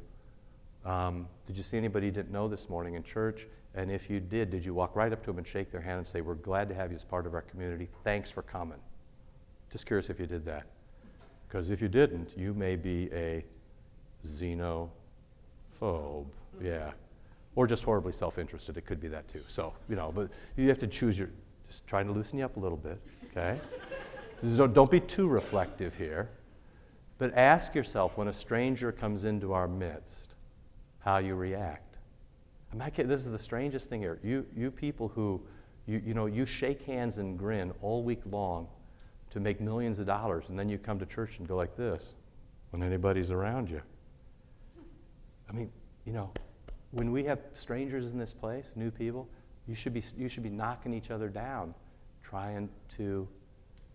um, 0.86 1.28
did 1.45 1.58
you 1.58 1.63
see 1.63 1.78
anybody 1.78 2.06
you 2.06 2.12
didn't 2.13 2.32
know 2.32 2.47
this 2.47 2.69
morning 2.69 2.93
in 2.93 3.04
church? 3.04 3.45
And 3.78 3.92
if 3.92 4.10
you 4.10 4.20
did, 4.20 4.50
did 4.50 4.66
you 4.66 4.74
walk 4.74 4.96
right 4.96 5.13
up 5.13 5.22
to 5.22 5.28
them 5.28 5.38
and 5.38 5.46
shake 5.46 5.72
their 5.72 5.82
hand 5.82 6.00
and 6.00 6.08
say, 6.08 6.22
We're 6.22 6.34
glad 6.34 6.68
to 6.70 6.76
have 6.76 6.90
you 6.90 6.96
as 6.96 7.04
part 7.04 7.28
of 7.28 7.36
our 7.36 7.44
community. 7.44 7.88
Thanks 8.04 8.32
for 8.32 8.42
coming? 8.42 8.80
Just 9.72 9.86
curious 9.86 10.10
if 10.10 10.20
you 10.20 10.26
did 10.26 10.44
that. 10.46 10.63
Because 11.48 11.70
if 11.70 11.80
you 11.80 11.88
didn't, 11.88 12.36
you 12.36 12.56
may 12.56 12.76
be 12.76 13.08
a 13.13 13.46
xenophobe. 14.26 14.90
Yeah. 16.60 16.92
Or 17.56 17.68
just 17.68 17.84
horribly 17.84 18.13
self 18.13 18.40
interested. 18.40 18.78
It 18.78 18.86
could 18.88 19.00
be 19.00 19.10
that 19.10 19.28
too. 19.28 19.44
So, 19.48 19.74
you 19.88 19.96
know, 19.96 20.12
but 20.13 20.32
you 20.56 20.68
have 20.70 20.80
to 20.80 20.88
choose 20.88 21.20
your, 21.20 21.30
just 21.68 21.86
trying 21.86 22.08
to 22.08 22.13
loosen 22.13 22.40
you 22.40 22.46
up 22.46 22.58
a 22.58 22.60
little 22.60 22.78
bit, 22.78 23.00
okay? 23.30 23.60
don't, 24.56 24.74
don't 24.74 24.90
be 24.90 25.00
too 25.00 25.28
reflective 25.28 25.96
here. 25.96 26.32
But 27.20 27.36
ask 27.36 27.76
yourself 27.76 28.18
when 28.18 28.28
a 28.28 28.34
stranger 28.34 28.92
comes 28.92 29.24
into 29.24 29.54
our 29.54 29.68
midst 29.68 30.34
how 31.00 31.20
you 31.20 31.36
react. 31.36 31.87
This 32.73 33.25
is 33.25 33.32
the 33.32 33.39
strangest 33.39 33.89
thing 33.89 34.01
here. 34.01 34.19
You, 34.23 34.45
you 34.56 34.71
people 34.71 35.08
who, 35.08 35.41
you, 35.86 36.01
you 36.06 36.13
know, 36.13 36.25
you 36.25 36.45
shake 36.45 36.84
hands 36.84 37.17
and 37.17 37.38
grin 37.38 37.71
all 37.82 38.03
week 38.03 38.21
long 38.30 38.67
to 39.32 39.39
make 39.39 39.62
millions 39.62 39.99
of 39.99 40.06
dollars, 40.06 40.45
and 40.49 40.58
then 40.58 40.69
you 40.69 40.77
come 40.77 40.99
to 40.99 41.06
church 41.06 41.39
and 41.39 41.47
go 41.47 41.56
like 41.56 41.75
this 41.75 42.13
when 42.71 42.84
anybody's 42.84 43.32
around 43.32 43.69
you. 43.69 43.82
I 45.49 45.53
mean, 45.53 45.71
you 46.06 46.13
know, 46.13 46.32
when 46.91 47.12
we 47.12 47.23
have 47.25 47.39
strangers 47.53 48.12
in 48.12 48.17
this 48.17 48.34
place, 48.34 48.75
new 48.75 48.91
people, 48.91 49.27
you 49.67 49.75
should 49.75 49.93
be, 49.93 50.03
you 50.17 50.30
should 50.30 50.43
be 50.43 50.49
knocking 50.49 50.93
each 50.93 51.12
other 51.12 51.30
down, 51.30 51.73
trying 52.23 52.69
to 52.97 53.27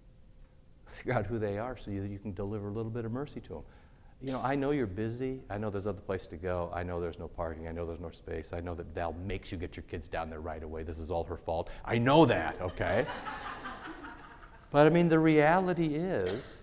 figure 0.86 1.14
out 1.14 1.26
who 1.26 1.38
they 1.38 1.58
are 1.58 1.76
so 1.76 1.90
you, 1.90 2.02
you 2.02 2.18
can 2.18 2.32
deliver 2.32 2.68
a 2.68 2.72
little 2.72 2.90
bit 2.90 3.04
of 3.04 3.12
mercy 3.12 3.40
to 3.40 3.48
them 3.54 3.62
you 4.22 4.30
know, 4.30 4.40
I 4.40 4.54
know 4.54 4.70
you're 4.70 4.86
busy. 4.86 5.40
I 5.50 5.58
know 5.58 5.68
there's 5.68 5.86
other 5.86 6.00
place 6.00 6.26
to 6.28 6.36
go. 6.36 6.70
I 6.72 6.84
know 6.84 7.00
there's 7.00 7.18
no 7.18 7.26
parking. 7.26 7.66
I 7.66 7.72
know 7.72 7.84
there's 7.84 8.00
no 8.00 8.10
space. 8.10 8.52
I 8.52 8.60
know 8.60 8.74
that 8.76 8.86
Val 8.94 9.14
makes 9.24 9.50
you 9.50 9.58
get 9.58 9.76
your 9.76 9.82
kids 9.84 10.06
down 10.06 10.30
there 10.30 10.40
right 10.40 10.62
away. 10.62 10.84
This 10.84 10.98
is 10.98 11.10
all 11.10 11.24
her 11.24 11.36
fault. 11.36 11.70
I 11.84 11.98
know 11.98 12.24
that, 12.26 12.60
okay? 12.60 13.04
but 14.70 14.86
I 14.86 14.90
mean, 14.90 15.08
the 15.08 15.18
reality 15.18 15.96
is, 15.96 16.62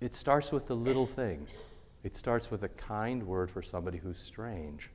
it 0.00 0.16
starts 0.16 0.50
with 0.50 0.66
the 0.66 0.74
little 0.74 1.06
things. 1.06 1.60
It 2.02 2.16
starts 2.16 2.50
with 2.50 2.64
a 2.64 2.68
kind 2.68 3.22
word 3.24 3.50
for 3.50 3.62
somebody 3.62 3.98
who's 3.98 4.18
strange. 4.18 4.90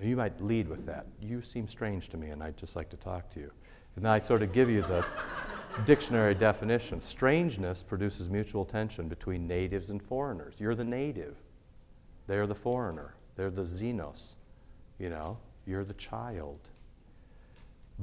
You 0.00 0.16
might 0.16 0.40
lead 0.42 0.68
with 0.68 0.84
that. 0.86 1.06
You 1.20 1.40
seem 1.40 1.68
strange 1.68 2.08
to 2.10 2.16
me, 2.18 2.28
and 2.28 2.42
I'd 2.42 2.56
just 2.56 2.76
like 2.76 2.90
to 2.90 2.96
talk 2.96 3.30
to 3.30 3.40
you. 3.40 3.50
And 3.96 4.04
then 4.04 4.12
I 4.12 4.18
sort 4.18 4.42
of 4.42 4.52
give 4.52 4.68
you 4.68 4.82
the 4.82 5.06
dictionary 5.84 6.34
definition. 6.34 7.00
Strangeness 7.00 7.82
produces 7.82 8.28
mutual 8.28 8.64
tension 8.64 9.08
between 9.08 9.46
natives 9.46 9.90
and 9.90 10.02
foreigners. 10.02 10.54
You're 10.58 10.74
the 10.74 10.84
native, 10.84 11.36
they're 12.26 12.46
the 12.46 12.54
foreigner, 12.54 13.14
they're 13.36 13.50
the 13.50 13.62
xenos, 13.62 14.34
you 14.98 15.10
know, 15.10 15.38
you're 15.66 15.84
the 15.84 15.94
child. 15.94 16.70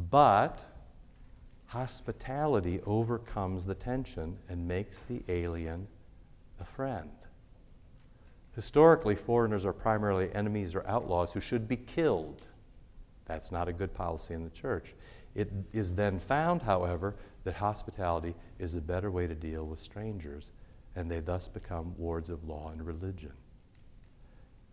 But 0.10 0.66
hospitality 1.68 2.82
overcomes 2.86 3.66
the 3.66 3.76
tension 3.76 4.38
and 4.50 4.68
makes 4.68 5.02
the 5.02 5.24
alien 5.28 5.88
a 6.60 6.66
friend. 6.66 7.12
Historically, 8.56 9.16
foreigners 9.16 9.66
are 9.66 9.74
primarily 9.74 10.34
enemies 10.36 10.76
or 10.76 10.86
outlaws 10.86 11.32
who 11.32 11.40
should 11.40 11.68
be 11.68 11.78
killed. 11.78 12.48
That's 13.26 13.52
not 13.52 13.70
a 13.70 13.74
good 13.74 13.94
policy 13.94 14.34
in 14.34 14.44
the 14.44 14.50
church. 14.50 14.94
It 15.34 15.50
is 15.72 15.96
then 15.96 16.20
found, 16.20 16.64
however, 16.64 17.16
that 17.44 17.56
hospitality 17.56 18.36
is 18.60 18.76
a 18.76 18.82
better 18.82 19.12
way 19.12 19.28
to 19.28 19.36
deal 19.36 19.66
with 19.66 19.80
strangers, 19.80 20.54
and 20.96 21.10
they 21.10 21.20
thus 21.20 21.48
become 21.48 21.96
wards 21.98 22.30
of 22.30 22.44
law 22.44 22.70
and 22.72 22.86
religion. 22.86 23.34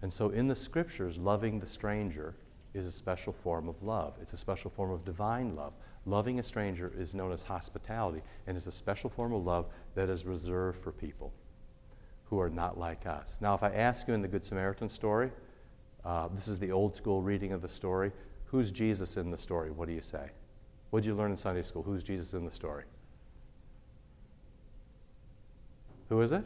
And 0.02 0.12
so 0.12 0.31
in 0.31 0.48
the 0.48 0.54
scriptures, 0.54 1.18
loving 1.18 1.59
the 1.59 1.66
stranger 1.66 2.35
is 2.74 2.87
a 2.87 2.92
special 2.92 3.33
form 3.33 3.68
of 3.68 3.83
love. 3.83 4.16
It's 4.20 4.33
a 4.33 4.37
special 4.37 4.70
form 4.70 4.90
of 4.90 5.04
divine 5.04 5.57
love. 5.57 5.72
Loving 6.07 6.38
a 6.38 6.42
stranger 6.42 6.92
is 6.96 7.14
known 7.14 7.33
as 7.33 7.42
hospitality, 7.42 8.22
and 8.46 8.57
it's 8.57 8.66
a 8.66 8.72
special 8.72 9.11
form 9.11 9.33
of 9.33 9.44
love 9.44 9.66
that 9.94 10.09
is 10.09 10.24
reserved 10.24 10.83
for 10.83 10.92
people 10.92 11.33
who 12.24 12.38
are 12.40 12.50
not 12.50 12.78
like 12.78 13.07
us. 13.07 13.38
Now, 13.40 13.54
if 13.54 13.62
I 13.62 13.70
ask 13.70 14.07
you 14.07 14.14
in 14.14 14.22
the 14.22 14.28
Good 14.28 14.44
Samaritan 14.44 14.88
story, 14.88 15.33
uh, 16.04 16.28
this 16.28 16.46
is 16.46 16.59
the 16.59 16.70
old 16.70 16.94
school 16.94 17.22
reading 17.22 17.52
of 17.52 17.62
the 17.62 17.68
story, 17.68 18.12
who's 18.44 18.70
Jesus 18.70 19.16
in 19.16 19.31
the 19.31 19.38
story? 19.38 19.70
What 19.70 19.88
do 19.88 19.94
you 19.94 20.02
say? 20.02 20.31
What 20.90 21.03
did 21.03 21.09
you 21.09 21.14
learn 21.14 21.31
in 21.31 21.37
Sunday 21.37 21.62
school? 21.62 21.83
Who's 21.83 22.03
Jesus 22.03 22.35
in 22.35 22.44
the 22.44 22.51
story? 22.51 22.85
Who 26.09 26.20
is 26.22 26.33
it? 26.33 26.44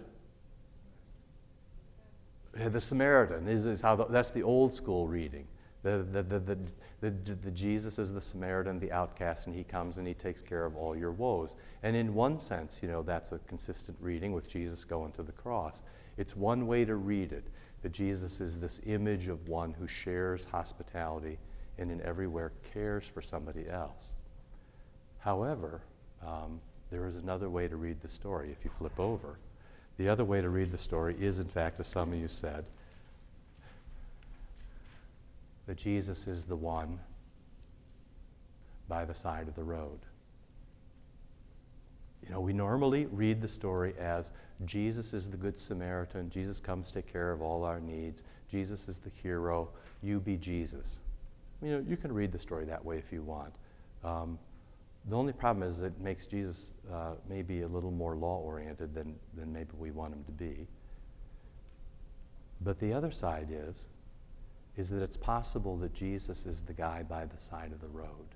The 2.55 2.81
Samaritan 2.81 3.49
is, 3.49 3.67
is 3.67 3.81
how 3.81 3.97
the, 3.97 4.05
that's 4.07 4.31
the 4.31 4.43
old 4.43 4.75
school 4.75 5.09
reading. 5.09 5.47
The, 5.83 6.07
the, 6.13 6.23
the, 6.23 6.59
the, 7.01 7.11
the, 7.35 7.51
Jesus 7.51 7.99
is 7.99 8.13
the 8.13 8.21
Samaritan, 8.21 8.79
the 8.79 8.93
outcast, 8.93 9.47
and 9.47 9.57
he 9.57 9.65
comes 9.65 9.99
and 9.99 10.07
he 10.07 10.15
takes 10.15 10.41
care 10.41 10.65
of 10.65 10.77
all 10.77 10.97
your 10.97 11.11
woes. 11.11 11.57
And 11.83 11.97
in 11.97 12.15
one 12.15 12.39
sense, 12.39 12.81
you 12.83 12.89
know, 12.89 13.03
that's 13.03 13.33
a 13.33 13.39
consistent 13.41 13.97
reading 14.01 14.33
with 14.33 14.49
Jesus 14.49 14.85
going 14.85 15.13
to 15.13 15.23
the 15.23 15.33
cross. 15.33 15.83
It's 16.19 16.37
one 16.37 16.67
way 16.67 16.85
to 16.85 16.97
read 16.97 17.33
it 17.33 17.45
that 17.83 17.93
Jesus 17.93 18.41
is 18.41 18.59
this 18.59 18.81
image 18.87 19.27
of 19.27 19.49
one 19.49 19.73
who 19.73 19.89
shares 19.89 20.45
hospitality 20.45 21.39
and 21.79 21.91
in 21.91 22.01
everywhere 22.03 22.53
cares 22.73 23.05
for 23.05 23.23
somebody 23.23 23.69
else. 23.69 24.15
However, 25.23 25.81
um, 26.27 26.61
there 26.91 27.07
is 27.07 27.17
another 27.17 27.49
way 27.49 27.69
to 27.69 27.77
read 27.77 28.01
the 28.01 28.09
story 28.09 28.51
if 28.51 28.65
you 28.65 28.71
flip 28.71 28.99
over. 28.99 29.39
The 29.97 30.09
other 30.09 30.25
way 30.25 30.41
to 30.41 30.49
read 30.49 30.73
the 30.73 30.79
story 30.79 31.17
is, 31.19 31.39
in 31.39 31.47
fact, 31.47 31.79
as 31.81 31.87
some 31.87 32.13
of 32.13 32.19
you 32.19 32.29
said, 32.29 32.65
that 35.67 35.77
Jesus 35.77 36.27
is 36.27 36.45
the 36.45 36.57
one 36.57 36.99
by 38.89 39.05
the 39.05 39.15
side 39.15 39.49
of 39.49 39.55
the 39.55 39.63
road. 39.63 40.01
You 42.27 42.33
know, 42.33 42.41
we 42.41 42.53
normally 42.53 43.07
read 43.07 43.41
the 43.41 43.49
story 43.49 43.95
as 43.99 44.33
Jesus 44.65 45.13
is 45.13 45.29
the 45.29 45.37
Good 45.37 45.59
Samaritan, 45.59 46.31
Jesus 46.31 46.61
comes 46.61 46.89
to 46.89 46.95
take 46.95 47.13
care 47.13 47.33
of 47.33 47.43
all 47.43 47.65
our 47.65 47.81
needs, 47.81 48.25
Jesus 48.51 48.89
is 48.89 48.99
the 48.99 49.11
hero, 49.11 49.69
you 50.03 50.21
be 50.21 50.37
Jesus. 50.37 51.01
You 51.63 51.71
know, 51.71 51.85
you 51.89 51.97
can 51.97 52.13
read 52.13 52.33
the 52.33 52.39
story 52.39 52.65
that 52.65 52.85
way 52.85 52.99
if 52.99 53.13
you 53.13 53.23
want. 53.23 53.55
Um, 54.05 54.39
the 55.09 55.17
only 55.17 55.33
problem 55.33 55.69
is 55.69 55.83
it 55.83 55.99
makes 56.01 56.27
Jesus 56.27 56.75
uh, 56.93 57.13
maybe 57.29 57.63
a 57.63 57.69
little 57.69 57.91
more 57.91 58.15
law 58.15 58.39
oriented 58.39 58.95
than, 58.95 59.17
than 59.35 59.53
maybe 59.53 59.71
we 59.77 59.91
want 59.91 60.13
him 60.13 60.23
to 60.25 60.33
be. 60.33 60.69
But 62.61 62.79
the 62.79 62.93
other 62.93 63.11
side 63.11 63.49
is 63.51 63.89
is 64.77 64.89
that 64.89 65.03
it's 65.03 65.19
possible 65.19 65.77
that 65.77 65.93
Jesus 65.93 66.47
is 66.47 66.61
the 66.61 66.73
guy 66.73 67.03
by 67.03 67.27
the 67.27 67.39
side 67.39 67.73
of 67.73 67.81
the 67.81 67.89
road. 67.89 68.27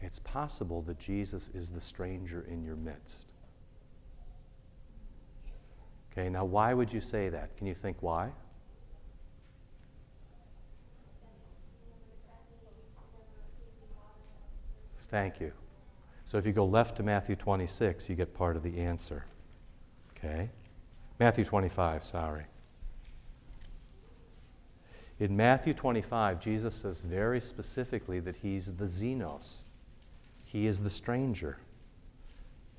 It's 0.00 0.20
possible 0.20 0.82
that 0.82 0.98
Jesus 0.98 1.50
is 1.52 1.68
the 1.68 1.80
stranger 1.80 2.46
in 2.48 2.62
your 2.62 2.76
midst. 2.76 3.26
Okay, 6.12 6.28
now 6.28 6.44
why 6.44 6.74
would 6.74 6.92
you 6.92 7.00
say 7.00 7.28
that? 7.28 7.56
Can 7.56 7.66
you 7.66 7.74
think 7.74 7.96
why? 8.00 8.30
Thank 15.10 15.40
you. 15.40 15.52
So 16.24 16.38
if 16.38 16.46
you 16.46 16.52
go 16.52 16.64
left 16.64 16.96
to 16.98 17.02
Matthew 17.02 17.34
26, 17.34 18.08
you 18.08 18.14
get 18.14 18.32
part 18.32 18.56
of 18.56 18.62
the 18.62 18.78
answer. 18.78 19.24
Okay? 20.12 20.50
Matthew 21.18 21.44
25, 21.44 22.04
sorry. 22.04 22.44
In 25.18 25.36
Matthew 25.36 25.74
25, 25.74 26.40
Jesus 26.40 26.76
says 26.76 27.02
very 27.02 27.40
specifically 27.40 28.20
that 28.20 28.36
he's 28.36 28.76
the 28.76 28.86
xenos. 28.86 29.64
He 30.44 30.66
is 30.66 30.80
the 30.80 30.88
stranger. 30.88 31.58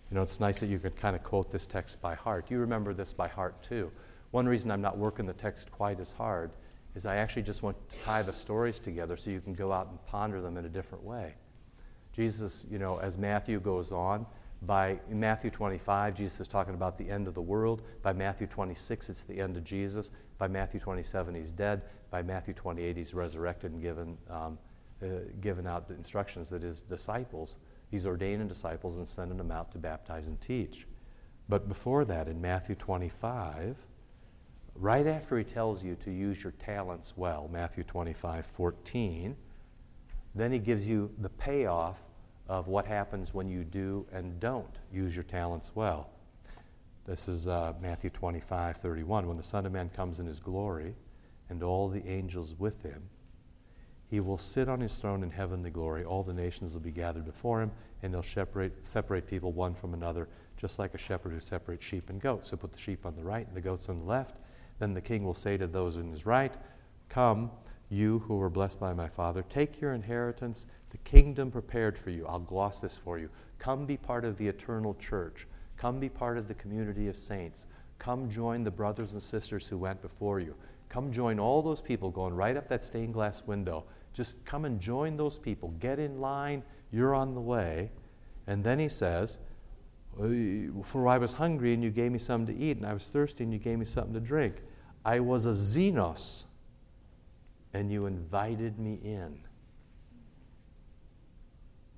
You 0.09 0.15
know, 0.15 0.23
it's 0.23 0.39
nice 0.39 0.59
that 0.61 0.67
you 0.67 0.79
could 0.79 0.95
kind 0.95 1.15
of 1.15 1.23
quote 1.23 1.51
this 1.51 1.67
text 1.67 2.01
by 2.01 2.15
heart. 2.15 2.49
You 2.49 2.59
remember 2.59 2.93
this 2.93 3.13
by 3.13 3.27
heart 3.27 3.61
too. 3.61 3.91
One 4.31 4.47
reason 4.47 4.71
I'm 4.71 4.81
not 4.81 4.97
working 4.97 5.25
the 5.25 5.33
text 5.33 5.71
quite 5.71 5.99
as 5.99 6.11
hard 6.11 6.51
is 6.95 7.05
I 7.05 7.17
actually 7.17 7.43
just 7.43 7.63
want 7.63 7.77
to 7.89 7.97
tie 7.97 8.21
the 8.21 8.33
stories 8.33 8.79
together 8.79 9.17
so 9.17 9.29
you 9.29 9.41
can 9.41 9.53
go 9.53 9.71
out 9.71 9.89
and 9.89 10.03
ponder 10.05 10.41
them 10.41 10.57
in 10.57 10.65
a 10.65 10.69
different 10.69 11.03
way. 11.03 11.35
Jesus, 12.13 12.65
you 12.69 12.79
know, 12.79 12.97
as 13.01 13.17
Matthew 13.17 13.59
goes 13.59 13.91
on, 13.91 14.25
by 14.63 14.99
Matthew 15.09 15.49
25, 15.49 16.15
Jesus 16.15 16.41
is 16.41 16.47
talking 16.47 16.75
about 16.75 16.97
the 16.97 17.09
end 17.09 17.27
of 17.27 17.33
the 17.33 17.41
world. 17.41 17.81
By 18.03 18.13
Matthew 18.13 18.45
26, 18.45 19.09
it's 19.09 19.23
the 19.23 19.39
end 19.39 19.57
of 19.57 19.63
Jesus. 19.63 20.11
By 20.37 20.47
Matthew 20.47 20.79
27, 20.79 21.33
he's 21.33 21.51
dead. 21.51 21.81
By 22.11 22.21
Matthew 22.21 22.53
28, 22.53 22.95
he's 22.95 23.13
resurrected 23.15 23.71
and 23.71 23.81
given, 23.81 24.17
um, 24.29 24.59
uh, 25.01 25.07
given 25.39 25.65
out 25.65 25.89
instructions 25.89 26.49
that 26.49 26.61
his 26.61 26.83
disciples, 26.83 27.57
he's 27.89 28.05
ordaining 28.05 28.47
disciples 28.47 28.97
and 28.97 29.07
sending 29.07 29.37
them 29.37 29.51
out 29.51 29.71
to 29.71 29.79
baptize 29.79 30.27
and 30.27 30.39
teach. 30.39 30.85
But 31.49 31.67
before 31.67 32.05
that, 32.05 32.27
in 32.27 32.39
Matthew 32.39 32.75
25, 32.75 33.77
right 34.75 35.07
after 35.07 35.39
he 35.39 35.43
tells 35.43 35.83
you 35.83 35.95
to 35.95 36.11
use 36.11 36.43
your 36.43 36.53
talents 36.53 37.13
well, 37.17 37.49
Matthew 37.51 37.83
25, 37.83 38.45
14, 38.45 39.35
then 40.33 40.51
he 40.51 40.59
gives 40.59 40.87
you 40.87 41.11
the 41.19 41.29
payoff 41.29 42.01
of 42.47 42.67
what 42.67 42.85
happens 42.85 43.33
when 43.33 43.49
you 43.49 43.63
do 43.63 44.05
and 44.11 44.39
don't 44.39 44.79
use 44.91 45.15
your 45.15 45.23
talents 45.23 45.71
well. 45.75 46.09
This 47.05 47.27
is 47.27 47.47
uh, 47.47 47.73
Matthew 47.81 48.09
25, 48.09 48.77
31. 48.77 49.27
When 49.27 49.37
the 49.37 49.43
Son 49.43 49.65
of 49.65 49.71
Man 49.71 49.89
comes 49.89 50.19
in 50.19 50.27
his 50.27 50.39
glory 50.39 50.95
and 51.49 51.63
all 51.63 51.89
the 51.89 52.05
angels 52.07 52.55
with 52.57 52.83
him, 52.83 53.09
he 54.07 54.19
will 54.19 54.37
sit 54.37 54.67
on 54.67 54.81
his 54.81 54.95
throne 54.97 55.23
in 55.23 55.31
heavenly 55.31 55.71
glory. 55.71 56.03
All 56.03 56.21
the 56.21 56.33
nations 56.33 56.73
will 56.73 56.81
be 56.81 56.91
gathered 56.91 57.25
before 57.25 57.61
him, 57.61 57.71
and 58.03 58.13
he'll 58.13 58.21
separate, 58.21 58.85
separate 58.85 59.25
people 59.25 59.53
one 59.53 59.73
from 59.73 59.93
another, 59.93 60.27
just 60.57 60.79
like 60.79 60.93
a 60.93 60.97
shepherd 60.97 61.31
who 61.31 61.39
separates 61.39 61.85
sheep 61.85 62.09
and 62.09 62.21
goats. 62.21 62.49
He'll 62.49 62.59
put 62.59 62.73
the 62.73 62.77
sheep 62.77 63.05
on 63.05 63.15
the 63.15 63.23
right 63.23 63.47
and 63.47 63.55
the 63.55 63.61
goats 63.61 63.87
on 63.87 63.99
the 63.99 64.05
left. 64.05 64.35
Then 64.79 64.93
the 64.93 65.01
king 65.01 65.23
will 65.23 65.33
say 65.33 65.55
to 65.57 65.65
those 65.65 65.95
in 65.95 66.11
his 66.11 66.25
right, 66.25 66.53
Come, 67.07 67.51
you 67.91 68.19
who 68.19 68.37
were 68.37 68.49
blessed 68.49 68.79
by 68.79 68.93
my 68.93 69.09
Father, 69.09 69.43
take 69.49 69.81
your 69.81 69.93
inheritance, 69.93 70.65
the 70.91 70.97
kingdom 70.99 71.51
prepared 71.51 71.97
for 71.97 72.09
you. 72.09 72.25
I'll 72.25 72.39
gloss 72.39 72.79
this 72.79 72.97
for 72.97 73.19
you. 73.19 73.29
Come 73.59 73.85
be 73.85 73.97
part 73.97 74.23
of 74.23 74.37
the 74.37 74.47
eternal 74.47 74.95
church. 74.95 75.45
Come 75.77 75.99
be 75.99 76.09
part 76.09 76.37
of 76.37 76.47
the 76.47 76.53
community 76.53 77.07
of 77.09 77.17
saints. 77.17 77.67
Come 77.99 78.29
join 78.29 78.63
the 78.63 78.71
brothers 78.71 79.13
and 79.13 79.21
sisters 79.21 79.67
who 79.67 79.77
went 79.77 80.01
before 80.01 80.39
you. 80.39 80.55
Come 80.89 81.11
join 81.11 81.39
all 81.39 81.61
those 81.61 81.81
people 81.81 82.09
going 82.09 82.33
right 82.33 82.55
up 82.55 82.67
that 82.69 82.83
stained 82.83 83.13
glass 83.13 83.43
window. 83.45 83.83
Just 84.13 84.43
come 84.45 84.65
and 84.65 84.79
join 84.79 85.17
those 85.17 85.37
people. 85.37 85.69
Get 85.79 85.99
in 85.99 86.19
line. 86.19 86.63
You're 86.91 87.13
on 87.13 87.35
the 87.35 87.41
way. 87.41 87.91
And 88.47 88.63
then 88.63 88.79
he 88.79 88.89
says, 88.89 89.39
For 90.83 91.07
I 91.07 91.17
was 91.17 91.33
hungry 91.33 91.73
and 91.73 91.83
you 91.83 91.89
gave 91.89 92.11
me 92.11 92.19
something 92.19 92.55
to 92.55 92.61
eat, 92.61 92.77
and 92.77 92.85
I 92.85 92.93
was 92.93 93.07
thirsty 93.09 93.43
and 93.43 93.53
you 93.53 93.59
gave 93.59 93.79
me 93.79 93.85
something 93.85 94.13
to 94.13 94.19
drink. 94.19 94.55
I 95.05 95.19
was 95.19 95.45
a 95.45 95.51
xenos 95.51 96.45
and 97.73 97.91
you 97.91 98.05
invited 98.05 98.79
me 98.79 98.99
in. 99.03 99.39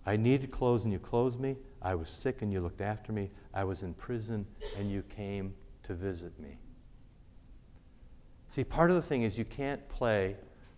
I 0.06 0.18
needed 0.18 0.52
clothes 0.52 0.84
and 0.84 0.92
you 0.94 1.00
clothed 1.00 1.40
me. 1.40 1.56
I 1.82 1.96
was 1.96 2.10
sick 2.10 2.42
and 2.42 2.52
you 2.52 2.62
looked 2.62 2.82
after 2.82 3.12
me. 3.12 3.32
I 3.54 3.64
was 3.64 3.84
in 3.84 3.94
prison 3.94 4.46
and 4.78 4.92
you 4.92 5.04
came 5.04 5.54
to 5.84 5.94
visit 5.94 6.38
me. 6.40 6.58
See, 8.48 8.64
part 8.64 8.90
of 8.90 8.96
the 8.96 9.02
thing 9.02 9.24
is 9.24 9.38
you 9.38 9.46
can't 9.46 9.88
play 9.90 10.36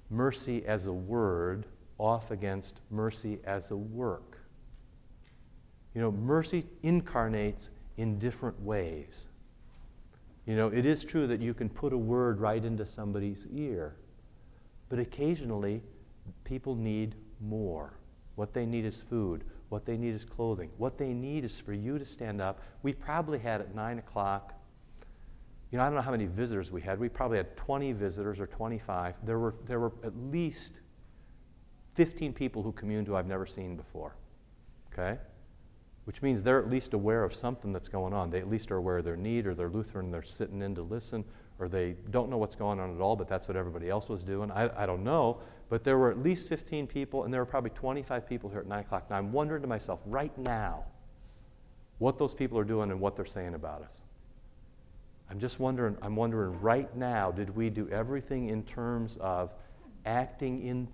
mercy 0.10 0.65
as 0.65 0.88
a 0.88 0.93
word 0.93 1.65
off 1.97 2.31
against 2.31 2.79
mercy 2.91 3.39
as 3.45 3.71
a 3.71 3.75
work. 3.75 4.39
You 5.93 6.01
know, 6.01 6.12
mercy 6.12 6.65
incarnates 6.84 7.69
in 7.97 8.19
different 8.19 8.60
ways. 8.62 9.27
You 10.45 10.55
know, 10.55 10.67
it 10.67 10.86
is 10.86 11.03
true 11.03 11.25
that 11.27 11.41
you 11.41 11.53
can 11.53 11.69
put 11.69 11.93
a 11.93 11.97
word 11.97 12.39
right 12.39 12.63
into 12.63 12.86
somebody's 12.86 13.47
ear. 13.53 13.95
But 14.89 15.00
occasionally, 15.00 15.82
people 16.43 16.76
need 16.76 17.15
more. 17.41 17.93
What 18.36 18.54
they 18.54 18.65
need 18.65 18.86
is 18.86 19.02
food. 19.02 19.43
What 19.69 19.86
they 19.86 19.98
need 19.98 20.13
is 20.13 20.26
clothing. 20.26 20.69
What 20.78 20.98
they 20.98 21.13
need 21.13 21.43
is 21.43 21.60
for 21.60 21.74
you 21.74 21.98
to 21.98 22.06
stand 22.06 22.41
up. 22.41 22.62
We 22.84 22.93
probably 22.93 23.39
had 23.39 23.62
at 23.62 23.74
9 23.74 24.00
o'clock, 24.00 24.54
you 25.71 25.78
know, 25.78 25.84
I 25.84 25.88
don't 25.88 25.95
know 25.95 26.02
how 26.02 26.12
many 26.12 26.26
visitors 26.26 26.71
we 26.71 26.82
had. 26.82 27.00
We 27.00 27.10
probably 27.10 27.38
had 27.38 27.58
20 27.58 27.91
visitors 27.93 28.39
or 28.39 28.48
25. 28.48 29.15
There 29.24 29.39
were, 29.39 29.56
there 29.65 29.80
were 29.80 29.93
at 30.04 30.15
least 30.15 30.82
15 31.95 32.34
people 32.34 32.62
who 32.62 32.71
communed 32.71 33.08
who 33.08 33.15
I've 33.15 33.28
never 33.28 33.45
seen 33.45 33.76
before. 33.76 34.15
Okay? 34.93 35.17
Which 36.04 36.21
means 36.21 36.43
they're 36.43 36.60
at 36.60 36.69
least 36.69 36.93
aware 36.93 37.24
of 37.24 37.34
something 37.34 37.74
that's 37.74 37.88
going 37.88 38.13
on. 38.13 38.30
They 38.30 38.39
at 38.39 38.50
least 38.50 38.71
are 38.71 38.78
aware 38.78 39.00
of 39.00 39.06
their 39.06 39.17
need, 39.17 39.48
or 39.48 39.56
they're 39.56 39.69
Lutheran, 39.69 40.12
they're 40.12 40.24
sitting 40.24 40.62
in 40.62 40.76
to 40.76 40.84
listen, 40.84 41.26
or 41.60 41.70
they 41.70 41.96
don't 42.10 42.30
know 42.30 42.38
what's 42.38 42.56
going 42.56 42.80
on 42.80 42.96
at 42.96 43.02
all, 43.02 43.15
but 43.15 43.28
that's 43.28 43.48
what 43.48 43.56
everybody 43.56 43.89
else 43.89 44.10
was 44.10 44.24
doing. 44.24 44.52
I, 44.52 44.84
I 44.84 44.86
don't 44.86 45.04
know. 45.04 45.39
But 45.70 45.84
there 45.84 45.98
were 45.98 46.12
at 46.12 46.20
least 46.20 46.50
15 46.50 46.86
people, 46.86 47.24
and 47.24 47.34
there 47.34 47.41
were 47.41 47.46
probably 47.46 47.72
25 47.72 48.28
people 48.28 48.50
here 48.50 48.60
at 48.60 48.68
9 48.68 48.80
o'clock. 48.80 49.10
Now 49.10 49.18
I'm 49.18 49.32
wondering 49.32 49.62
to 49.62 49.68
myself 49.68 50.02
right 50.06 50.38
now 50.38 50.84
what 51.98 52.18
those 52.18 52.34
people 52.34 52.60
are 52.60 52.65
doing 52.65 52.91
and 52.91 53.00
what 53.00 53.15
they're 53.15 53.26
saying 53.26 53.54
about 53.54 53.82
us. 53.82 54.02
I'm 55.30 55.39
just 55.39 55.60
wondering, 55.60 55.98
I'm 56.02 56.15
wondering 56.15 56.60
right 56.62 56.94
now, 56.96 57.32
did 57.32 57.56
we 57.56 57.70
do 57.70 57.89
everything 57.89 58.50
in 58.50 58.63
terms 58.63 59.18
of 59.18 59.54
acting 60.06 60.62
in, 60.63 60.88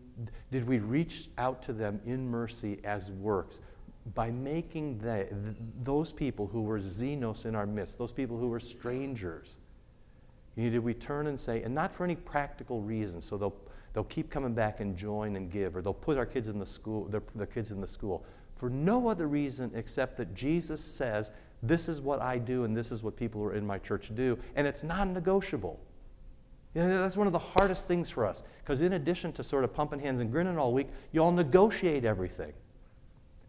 did 0.52 0.66
we 0.66 0.80
reach 0.80 1.30
out 1.38 1.62
to 1.64 1.74
them 1.74 2.00
in 2.06 2.30
mercy 2.30 2.80
as 2.84 3.12
works? 3.12 3.60
By 4.16 4.32
making 4.32 5.00
the, 5.00 5.28
those 5.84 6.14
people 6.14 6.48
who 6.48 6.62
were 6.62 6.80
xenos 6.80 7.46
in 7.46 7.56
our 7.56 7.66
midst, 7.66 7.98
those 7.98 8.14
people 8.14 8.38
who 8.38 8.48
were 8.48 8.60
strangers, 8.60 9.58
you 10.56 10.66
know, 10.66 10.70
did 10.72 10.84
we 10.84 10.94
turn 10.94 11.28
and 11.28 11.40
say, 11.40 11.64
and 11.64 11.74
not 11.74 11.94
for 11.94 12.04
any 12.04 12.16
practical 12.16 12.82
reason, 12.82 13.22
so 13.22 13.38
they'll, 13.38 13.56
they'll 13.94 14.04
keep 14.06 14.30
coming 14.30 14.54
back 14.54 14.80
and 14.80 14.98
join 14.98 15.36
and 15.36 15.50
give, 15.50 15.76
or 15.76 15.82
they'll 15.82 15.94
put 15.94 16.18
our 16.18 16.26
kids 16.26 16.48
in 16.48 16.60
the 16.60 16.66
school, 16.66 17.06
their, 17.06 17.24
their 17.36 17.48
kids 17.48 17.72
in 17.72 17.80
the 17.80 17.88
school, 17.88 18.26
for 18.56 18.70
no 18.70 19.08
other 19.08 19.28
reason 19.28 19.72
except 19.74 20.18
that 20.18 20.34
Jesus 20.36 20.82
says, 20.82 21.32
this 21.64 21.88
is 21.88 22.02
what 22.02 22.22
I 22.22 22.38
do 22.38 22.64
and 22.64 22.76
this 22.76 22.92
is 22.92 23.04
what 23.04 23.16
people 23.16 23.42
who 23.42 23.48
are 23.48 23.54
in 23.54 23.66
my 23.66 23.78
church 23.78 24.12
do, 24.14 24.38
and 24.56 24.68
it's 24.68 24.84
non 24.84 25.14
negotiable. 25.14 25.80
You 26.74 26.84
know, 26.84 27.02
that's 27.02 27.18
one 27.18 27.28
of 27.28 27.34
the 27.34 27.40
hardest 27.40 27.88
things 27.88 28.10
for 28.10 28.26
us, 28.26 28.44
because 28.64 28.82
in 28.82 28.94
addition 28.94 29.34
to 29.34 29.44
sort 29.44 29.64
of 29.64 29.74
pumping 29.74 30.00
hands 30.00 30.22
and 30.22 30.32
grinning 30.32 30.58
all 30.58 30.74
week, 30.74 30.88
you 31.12 31.22
all 31.22 31.32
negotiate 31.32 32.06
everything. 32.06 32.54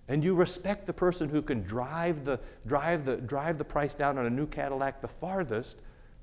And 0.09 0.25
you 0.25 0.35
respect 0.35 0.87
the 0.87 0.93
person 0.93 1.29
who 1.29 1.41
can 1.41 1.63
drive 1.63 2.25
the, 2.25 2.41
drive, 2.67 3.05
the, 3.05 3.17
drive 3.19 3.59
the 3.59 3.65
price 3.65 3.95
down 3.95 4.19
on 4.19 4.27
a 4.27 4.31
new 4.31 4.47
Cadillac 4.47 5.01
the 5.01 5.09
farthest. 5.09 5.81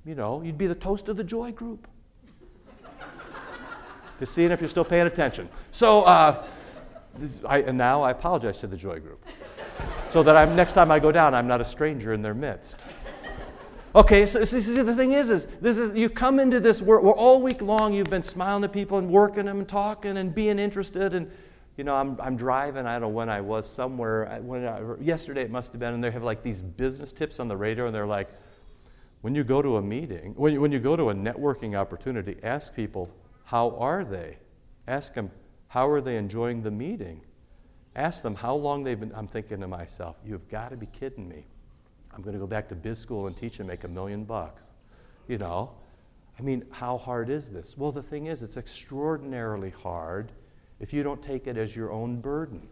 You 0.09 0.15
know, 0.15 0.41
you'd 0.41 0.57
be 0.57 0.65
the 0.65 0.73
toast 0.73 1.07
of 1.07 1.17
the 1.17 1.23
joy 1.23 1.51
group. 1.51 1.87
to 4.17 4.25
see 4.25 4.43
if 4.43 4.59
you're 4.59 4.67
still 4.67 4.83
paying 4.83 5.05
attention. 5.05 5.47
So, 5.69 6.01
uh, 6.01 6.47
this, 7.19 7.39
I, 7.47 7.59
and 7.59 7.77
now 7.77 8.01
I 8.01 8.09
apologize 8.09 8.57
to 8.61 8.67
the 8.67 8.75
joy 8.75 8.99
group 8.99 9.23
so 10.09 10.23
that 10.23 10.35
I'm, 10.35 10.55
next 10.55 10.73
time 10.73 10.89
I 10.89 10.97
go 10.97 11.11
down, 11.11 11.35
I'm 11.35 11.45
not 11.45 11.61
a 11.61 11.65
stranger 11.65 12.11
in 12.11 12.23
their 12.23 12.33
midst. 12.33 12.83
Okay, 13.93 14.25
so 14.25 14.43
see, 14.43 14.81
the 14.81 14.95
thing 14.95 15.11
is, 15.11 15.29
is 15.29 15.45
this 15.61 15.77
is 15.77 15.95
you 15.95 16.09
come 16.09 16.39
into 16.39 16.59
this 16.59 16.81
work 16.81 17.03
where 17.03 17.13
all 17.13 17.39
week 17.39 17.61
long 17.61 17.93
you've 17.93 18.09
been 18.09 18.23
smiling 18.23 18.63
at 18.63 18.73
people 18.73 18.97
and 18.97 19.11
working 19.11 19.45
them 19.45 19.59
and 19.59 19.67
talking 19.67 20.17
and 20.17 20.33
being 20.33 20.57
interested 20.57 21.13
and 21.13 21.31
you 21.77 21.83
know 21.83 21.95
I'm, 21.95 22.19
I'm 22.19 22.35
driving 22.35 22.85
I 22.87 22.93
don't 22.93 23.01
know 23.01 23.07
when 23.09 23.29
I 23.29 23.41
was 23.41 23.67
somewhere 23.67 24.39
when 24.41 24.67
I, 24.67 24.81
yesterday 25.01 25.41
it 25.41 25.51
must 25.51 25.71
have 25.71 25.79
been 25.79 25.93
and 25.93 26.03
they 26.03 26.11
have 26.11 26.23
like 26.23 26.43
these 26.43 26.61
business 26.61 27.13
tips 27.13 27.39
on 27.39 27.47
the 27.47 27.57
radio 27.57 27.87
and 27.87 27.95
they're 27.95 28.05
like 28.05 28.29
when 29.21 29.35
you 29.35 29.43
go 29.43 29.61
to 29.61 29.77
a 29.77 29.81
meeting 29.81 30.33
when 30.35 30.53
you, 30.53 30.61
when 30.61 30.71
you 30.71 30.79
go 30.79 30.95
to 30.95 31.09
a 31.09 31.13
networking 31.13 31.77
opportunity 31.77 32.37
ask 32.43 32.75
people 32.75 33.11
how 33.45 33.71
are 33.77 34.03
they 34.03 34.37
ask 34.87 35.13
them 35.13 35.31
how 35.67 35.87
are 35.87 36.01
they 36.01 36.17
enjoying 36.17 36.61
the 36.63 36.71
meeting 36.71 37.21
Ask 37.95 38.23
them 38.23 38.35
how 38.35 38.55
long 38.55 38.83
they've 38.83 38.99
been. 38.99 39.11
I'm 39.15 39.27
thinking 39.27 39.59
to 39.61 39.67
myself, 39.67 40.15
you've 40.23 40.47
got 40.47 40.69
to 40.69 40.77
be 40.77 40.85
kidding 40.85 41.27
me. 41.27 41.45
I'm 42.13 42.21
going 42.21 42.33
to 42.33 42.39
go 42.39 42.47
back 42.47 42.69
to 42.69 42.75
biz 42.75 42.99
school 42.99 43.27
and 43.27 43.35
teach 43.35 43.59
and 43.59 43.67
make 43.67 43.83
a 43.83 43.87
million 43.87 44.23
bucks. 44.23 44.63
You 45.27 45.37
know? 45.37 45.71
I 46.37 46.41
mean, 46.41 46.65
how 46.71 46.97
hard 46.97 47.29
is 47.29 47.49
this? 47.49 47.77
Well, 47.77 47.91
the 47.91 48.01
thing 48.01 48.27
is, 48.27 48.41
it's 48.43 48.57
extraordinarily 48.57 49.71
hard 49.71 50.31
if 50.79 50.93
you 50.93 51.03
don't 51.03 51.21
take 51.21 51.47
it 51.47 51.57
as 51.57 51.75
your 51.75 51.91
own 51.91 52.21
burden. 52.21 52.69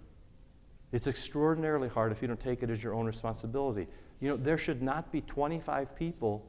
It's 0.93 1.07
extraordinarily 1.07 1.89
hard 1.89 2.13
if 2.13 2.21
you 2.21 2.29
don't 2.29 2.39
take 2.39 2.63
it 2.63 2.69
as 2.69 2.81
your 2.81 2.93
own 2.93 3.05
responsibility. 3.05 3.87
You 4.19 4.29
know, 4.29 4.37
there 4.37 4.57
should 4.57 4.81
not 4.81 5.11
be 5.11 5.21
25 5.21 5.95
people 5.95 6.45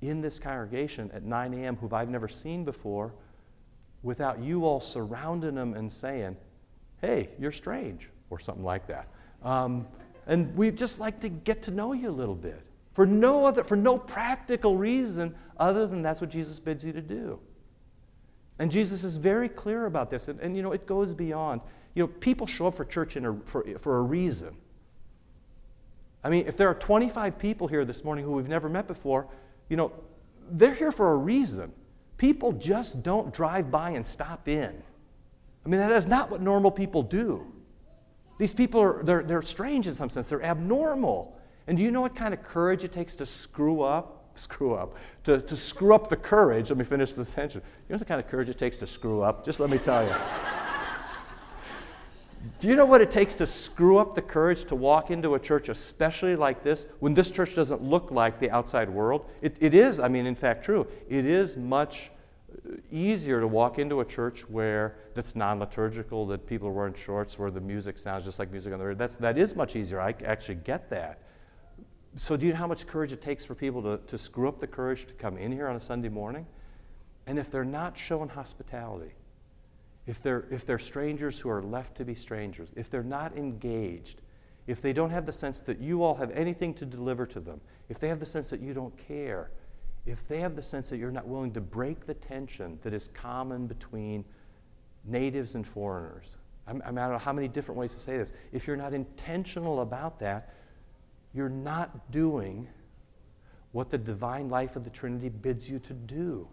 in 0.00 0.20
this 0.20 0.38
congregation 0.38 1.10
at 1.12 1.22
9 1.22 1.54
a.m. 1.54 1.76
who 1.76 1.88
I've 1.94 2.10
never 2.10 2.28
seen 2.28 2.64
before 2.64 3.12
without 4.02 4.40
you 4.40 4.64
all 4.64 4.80
surrounding 4.80 5.54
them 5.54 5.74
and 5.74 5.92
saying, 5.92 6.36
hey, 7.00 7.30
you're 7.38 7.52
strange, 7.52 8.10
or 8.30 8.38
something 8.38 8.64
like 8.64 8.86
that. 8.86 9.08
Um, 9.42 9.86
and 10.26 10.54
we'd 10.56 10.76
just 10.76 11.00
like 11.00 11.20
to 11.20 11.28
get 11.28 11.62
to 11.62 11.70
know 11.70 11.92
you 11.92 12.08
a 12.08 12.10
little 12.10 12.34
bit 12.34 12.62
for 12.94 13.06
no 13.06 13.44
other, 13.44 13.64
for 13.64 13.76
no 13.76 13.98
practical 13.98 14.76
reason 14.76 15.34
other 15.58 15.86
than 15.86 16.02
that's 16.02 16.20
what 16.20 16.30
Jesus 16.30 16.58
bids 16.60 16.84
you 16.84 16.92
to 16.92 17.02
do. 17.02 17.38
And 18.58 18.70
Jesus 18.70 19.04
is 19.04 19.16
very 19.16 19.48
clear 19.48 19.86
about 19.86 20.10
this. 20.10 20.28
And, 20.28 20.38
and 20.40 20.56
you 20.56 20.62
know, 20.62 20.72
it 20.72 20.86
goes 20.86 21.12
beyond. 21.12 21.60
You 21.94 22.04
know, 22.04 22.08
people 22.08 22.46
show 22.46 22.68
up 22.68 22.74
for 22.74 22.84
church 22.84 23.16
a, 23.16 23.36
for, 23.44 23.66
for 23.78 23.98
a 23.98 24.02
reason. 24.02 24.56
I 26.24 26.30
mean, 26.30 26.46
if 26.46 26.56
there 26.56 26.68
are 26.68 26.74
25 26.74 27.38
people 27.38 27.68
here 27.68 27.84
this 27.84 28.02
morning 28.02 28.24
who 28.24 28.32
we've 28.32 28.48
never 28.48 28.70
met 28.70 28.88
before, 28.88 29.28
you 29.68 29.76
know, 29.76 29.92
they're 30.50 30.74
here 30.74 30.90
for 30.90 31.12
a 31.12 31.16
reason. 31.16 31.70
People 32.16 32.52
just 32.52 33.02
don't 33.02 33.32
drive 33.32 33.70
by 33.70 33.90
and 33.90 34.06
stop 34.06 34.48
in. 34.48 34.82
I 35.64 35.68
mean, 35.68 35.80
that 35.80 35.92
is 35.92 36.06
not 36.06 36.30
what 36.30 36.40
normal 36.40 36.70
people 36.70 37.02
do. 37.02 37.46
These 38.38 38.54
people 38.54 38.80
are 38.80 39.02
they're, 39.02 39.22
they're 39.22 39.42
strange 39.42 39.86
in 39.86 39.94
some 39.94 40.10
sense, 40.10 40.28
they're 40.28 40.42
abnormal. 40.42 41.38
And 41.66 41.76
do 41.76 41.82
you 41.82 41.90
know 41.90 42.00
what 42.00 42.14
kind 42.14 42.34
of 42.34 42.42
courage 42.42 42.84
it 42.84 42.92
takes 42.92 43.14
to 43.16 43.26
screw 43.26 43.82
up? 43.82 44.22
Screw 44.36 44.74
up. 44.74 44.96
To, 45.22 45.40
to 45.40 45.56
screw 45.56 45.94
up 45.94 46.08
the 46.08 46.16
courage. 46.16 46.68
Let 46.68 46.76
me 46.76 46.84
finish 46.84 47.14
the 47.14 47.24
sentence. 47.24 47.54
You 47.54 47.92
know 47.92 47.98
the 47.98 48.04
kind 48.04 48.20
of 48.20 48.26
courage 48.26 48.50
it 48.50 48.58
takes 48.58 48.76
to 48.78 48.86
screw 48.86 49.22
up? 49.22 49.44
Just 49.44 49.60
let 49.60 49.70
me 49.70 49.78
tell 49.78 50.04
you. 50.04 50.12
Do 52.60 52.68
you 52.68 52.76
know 52.76 52.84
what 52.84 53.00
it 53.00 53.10
takes 53.10 53.34
to 53.36 53.46
screw 53.46 53.98
up 53.98 54.14
the 54.14 54.22
courage 54.22 54.64
to 54.66 54.74
walk 54.74 55.10
into 55.10 55.34
a 55.34 55.40
church, 55.40 55.68
especially 55.68 56.36
like 56.36 56.62
this, 56.62 56.86
when 57.00 57.14
this 57.14 57.30
church 57.30 57.54
doesn't 57.54 57.82
look 57.82 58.10
like 58.10 58.38
the 58.38 58.50
outside 58.50 58.90
world? 58.90 59.26
It, 59.40 59.56
it 59.60 59.74
is, 59.74 59.98
I 59.98 60.08
mean, 60.08 60.26
in 60.26 60.34
fact, 60.34 60.64
true. 60.64 60.86
It 61.08 61.24
is 61.24 61.56
much 61.56 62.10
easier 62.90 63.40
to 63.40 63.46
walk 63.46 63.78
into 63.78 64.00
a 64.00 64.04
church 64.04 64.48
where 64.48 64.96
that's 65.14 65.34
non-liturgical, 65.34 66.26
that 66.26 66.46
people 66.46 66.68
are 66.68 66.72
wearing 66.72 66.94
shorts, 66.94 67.38
where 67.38 67.50
the 67.50 67.60
music 67.60 67.98
sounds 67.98 68.24
just 68.24 68.38
like 68.38 68.50
music 68.50 68.72
on 68.72 68.78
the 68.78 68.84
radio. 68.84 68.98
That's, 68.98 69.16
that 69.16 69.38
is 69.38 69.56
much 69.56 69.76
easier. 69.76 70.00
I 70.00 70.14
actually 70.24 70.56
get 70.56 70.90
that. 70.90 71.20
So 72.16 72.36
do 72.36 72.46
you 72.46 72.52
know 72.52 72.58
how 72.58 72.66
much 72.66 72.86
courage 72.86 73.12
it 73.12 73.20
takes 73.20 73.44
for 73.44 73.54
people 73.54 73.82
to, 73.82 73.98
to 74.06 74.18
screw 74.18 74.48
up 74.48 74.60
the 74.60 74.66
courage 74.66 75.06
to 75.06 75.14
come 75.14 75.36
in 75.36 75.50
here 75.50 75.68
on 75.68 75.76
a 75.76 75.80
Sunday 75.80 76.08
morning? 76.08 76.46
And 77.26 77.38
if 77.38 77.50
they're 77.50 77.64
not 77.64 77.98
showing 77.98 78.28
hospitality, 78.28 79.12
if 80.06 80.22
they're, 80.22 80.46
if 80.50 80.66
they're 80.66 80.78
strangers 80.78 81.38
who 81.38 81.48
are 81.48 81.62
left 81.62 81.96
to 81.96 82.04
be 82.04 82.14
strangers, 82.14 82.70
if 82.76 82.90
they're 82.90 83.02
not 83.02 83.36
engaged, 83.36 84.20
if 84.66 84.80
they 84.80 84.92
don't 84.92 85.10
have 85.10 85.26
the 85.26 85.32
sense 85.32 85.60
that 85.60 85.78
you 85.78 86.02
all 86.02 86.14
have 86.14 86.30
anything 86.32 86.74
to 86.74 86.86
deliver 86.86 87.26
to 87.26 87.40
them, 87.40 87.60
if 87.88 87.98
they 87.98 88.08
have 88.08 88.20
the 88.20 88.26
sense 88.26 88.50
that 88.50 88.60
you 88.60 88.74
don't 88.74 88.96
care, 88.96 89.50
if 90.06 90.26
they 90.28 90.40
have 90.40 90.56
the 90.56 90.62
sense 90.62 90.90
that 90.90 90.98
you're 90.98 91.10
not 91.10 91.26
willing 91.26 91.52
to 91.52 91.60
break 91.60 92.06
the 92.06 92.14
tension 92.14 92.78
that 92.82 92.92
is 92.92 93.08
common 93.08 93.66
between 93.66 94.24
natives 95.04 95.54
and 95.54 95.66
foreigners, 95.66 96.36
I'm, 96.66 96.82
I, 96.84 96.90
mean, 96.90 96.98
I 96.98 97.02
don't 97.02 97.12
know 97.12 97.18
how 97.18 97.32
many 97.32 97.48
different 97.48 97.78
ways 97.78 97.94
to 97.94 98.00
say 98.00 98.16
this. 98.16 98.32
If 98.52 98.66
you're 98.66 98.76
not 98.76 98.94
intentional 98.94 99.80
about 99.80 100.18
that, 100.20 100.54
you're 101.32 101.48
not 101.48 102.10
doing 102.10 102.68
what 103.72 103.90
the 103.90 103.98
divine 103.98 104.48
life 104.48 104.76
of 104.76 104.84
the 104.84 104.90
Trinity 104.90 105.28
bids 105.28 105.68
you 105.68 105.78
to 105.80 105.92
do. 105.92 106.48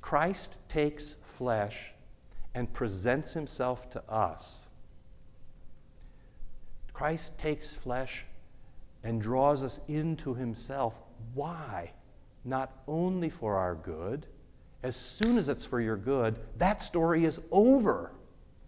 Christ 0.00 0.56
takes 0.68 1.16
flesh 1.22 1.92
and 2.56 2.72
presents 2.72 3.34
himself 3.34 3.88
to 3.90 4.02
us. 4.10 4.66
Christ 6.92 7.38
takes 7.38 7.76
flesh 7.76 8.24
and 9.04 9.22
draws 9.22 9.62
us 9.62 9.80
into 9.86 10.34
himself. 10.34 10.94
Why? 11.34 11.92
not 12.46 12.72
only 12.86 13.28
for 13.28 13.56
our 13.56 13.74
good, 13.74 14.26
as 14.82 14.96
soon 14.96 15.36
as 15.36 15.48
it's 15.48 15.64
for 15.64 15.80
your 15.80 15.96
good, 15.96 16.38
that 16.58 16.80
story 16.80 17.24
is 17.24 17.40
over. 17.50 18.12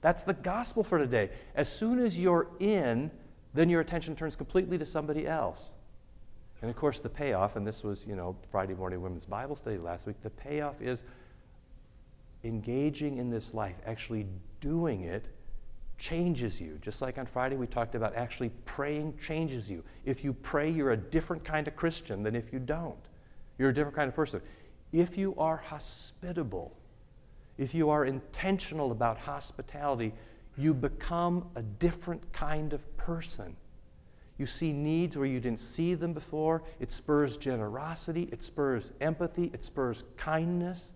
That's 0.00 0.24
the 0.24 0.34
gospel 0.34 0.82
for 0.82 0.98
today. 0.98 1.30
As 1.54 1.70
soon 1.70 1.98
as 1.98 2.18
you're 2.18 2.48
in, 2.58 3.10
then 3.54 3.70
your 3.70 3.80
attention 3.80 4.16
turns 4.16 4.36
completely 4.36 4.76
to 4.78 4.86
somebody 4.86 5.26
else. 5.26 5.74
And 6.60 6.68
of 6.68 6.76
course, 6.76 6.98
the 6.98 7.08
payoff, 7.08 7.54
and 7.54 7.64
this 7.64 7.84
was, 7.84 8.06
you 8.06 8.16
know, 8.16 8.36
Friday 8.50 8.74
morning 8.74 9.00
women's 9.00 9.26
Bible 9.26 9.54
study 9.54 9.78
last 9.78 10.06
week, 10.06 10.20
the 10.22 10.30
payoff 10.30 10.82
is 10.82 11.04
engaging 12.44 13.18
in 13.18 13.30
this 13.30 13.54
life, 13.54 13.76
actually 13.86 14.26
doing 14.60 15.02
it, 15.02 15.26
changes 15.98 16.60
you. 16.60 16.78
Just 16.80 17.02
like 17.02 17.18
on 17.18 17.26
Friday, 17.26 17.56
we 17.56 17.66
talked 17.66 17.94
about 17.94 18.14
actually 18.14 18.50
praying 18.64 19.18
changes 19.18 19.70
you. 19.70 19.82
If 20.04 20.22
you 20.24 20.32
pray, 20.32 20.70
you're 20.70 20.92
a 20.92 20.96
different 20.96 21.44
kind 21.44 21.66
of 21.66 21.76
Christian 21.76 22.22
than 22.22 22.36
if 22.36 22.52
you 22.52 22.58
don't. 22.58 22.98
You're 23.58 23.70
a 23.70 23.74
different 23.74 23.96
kind 23.96 24.08
of 24.08 24.14
person. 24.14 24.40
If 24.92 25.18
you 25.18 25.34
are 25.36 25.56
hospitable, 25.56 26.76
if 27.58 27.74
you 27.74 27.90
are 27.90 28.04
intentional 28.04 28.92
about 28.92 29.18
hospitality, 29.18 30.14
you 30.56 30.72
become 30.72 31.48
a 31.56 31.62
different 31.62 32.32
kind 32.32 32.72
of 32.72 32.96
person. 32.96 33.56
You 34.38 34.46
see 34.46 34.72
needs 34.72 35.16
where 35.16 35.26
you 35.26 35.40
didn't 35.40 35.60
see 35.60 35.94
them 35.94 36.12
before. 36.12 36.62
It 36.78 36.92
spurs 36.92 37.36
generosity, 37.36 38.28
it 38.30 38.42
spurs 38.44 38.92
empathy, 39.00 39.50
it 39.52 39.64
spurs 39.64 40.04
kindness, 40.16 40.94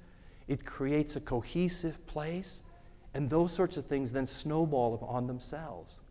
it 0.52 0.66
creates 0.66 1.16
a 1.16 1.20
cohesive 1.20 2.06
place. 2.06 2.62
And 3.14 3.30
those 3.30 3.54
sorts 3.54 3.78
of 3.78 3.86
things 3.86 4.12
then 4.12 4.26
snowball 4.26 5.06
on 5.08 5.26
themselves. 5.26 6.02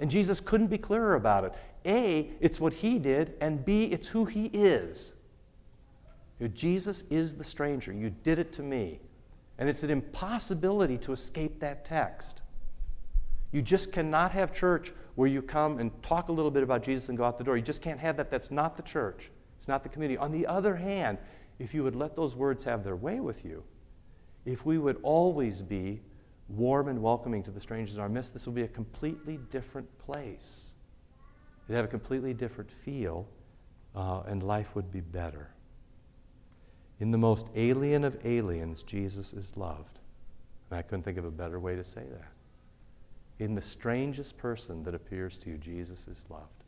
And 0.00 0.10
Jesus 0.10 0.40
couldn't 0.40 0.66
be 0.66 0.78
clearer 0.78 1.14
about 1.14 1.44
it. 1.44 1.52
A, 1.86 2.30
it's 2.40 2.58
what 2.58 2.72
he 2.72 2.98
did, 2.98 3.34
and 3.40 3.64
B, 3.64 3.84
it's 3.84 4.08
who 4.08 4.24
he 4.24 4.46
is. 4.46 5.12
Jesus 6.54 7.04
is 7.08 7.36
the 7.36 7.44
stranger. 7.44 7.92
You 7.92 8.10
did 8.10 8.40
it 8.40 8.52
to 8.54 8.62
me. 8.62 8.98
And 9.58 9.68
it's 9.68 9.84
an 9.84 9.90
impossibility 9.90 10.98
to 10.98 11.12
escape 11.12 11.60
that 11.60 11.84
text. 11.84 12.42
You 13.52 13.62
just 13.62 13.92
cannot 13.92 14.32
have 14.32 14.52
church 14.52 14.92
where 15.14 15.28
you 15.28 15.40
come 15.40 15.78
and 15.78 16.02
talk 16.02 16.28
a 16.28 16.32
little 16.32 16.50
bit 16.50 16.64
about 16.64 16.82
Jesus 16.82 17.08
and 17.08 17.18
go 17.18 17.24
out 17.24 17.38
the 17.38 17.44
door. 17.44 17.56
You 17.56 17.62
just 17.62 17.82
can't 17.82 18.00
have 18.00 18.16
that. 18.16 18.28
That's 18.30 18.50
not 18.50 18.76
the 18.76 18.82
church. 18.82 19.30
It's 19.56 19.68
not 19.68 19.84
the 19.84 19.88
community. 19.88 20.18
On 20.18 20.32
the 20.32 20.46
other 20.46 20.76
hand, 20.76 21.18
if 21.58 21.74
you 21.74 21.82
would 21.82 21.96
let 21.96 22.14
those 22.14 22.36
words 22.36 22.64
have 22.64 22.84
their 22.84 22.96
way 22.96 23.20
with 23.20 23.44
you, 23.44 23.64
if 24.44 24.64
we 24.64 24.78
would 24.78 24.98
always 25.02 25.60
be 25.60 26.00
warm 26.48 26.88
and 26.88 27.02
welcoming 27.02 27.42
to 27.42 27.50
the 27.50 27.60
strangers 27.60 27.96
in 27.96 28.00
our 28.00 28.08
midst, 28.08 28.32
this 28.32 28.46
would 28.46 28.54
be 28.54 28.62
a 28.62 28.68
completely 28.68 29.38
different 29.50 29.86
place. 29.98 30.74
It'd 31.66 31.76
have 31.76 31.84
a 31.84 31.88
completely 31.88 32.32
different 32.32 32.70
feel, 32.70 33.28
uh, 33.94 34.22
and 34.26 34.42
life 34.42 34.74
would 34.74 34.90
be 34.90 35.00
better. 35.00 35.50
In 37.00 37.10
the 37.10 37.18
most 37.18 37.50
alien 37.54 38.04
of 38.04 38.16
aliens, 38.24 38.82
Jesus 38.82 39.32
is 39.32 39.56
loved. 39.56 40.00
And 40.70 40.78
I 40.78 40.82
couldn't 40.82 41.02
think 41.02 41.18
of 41.18 41.24
a 41.24 41.30
better 41.30 41.60
way 41.60 41.76
to 41.76 41.84
say 41.84 42.04
that. 42.10 42.32
In 43.38 43.54
the 43.54 43.60
strangest 43.60 44.36
person 44.36 44.82
that 44.82 44.94
appears 44.94 45.38
to 45.38 45.50
you, 45.50 45.58
Jesus 45.58 46.08
is 46.08 46.24
loved. 46.28 46.64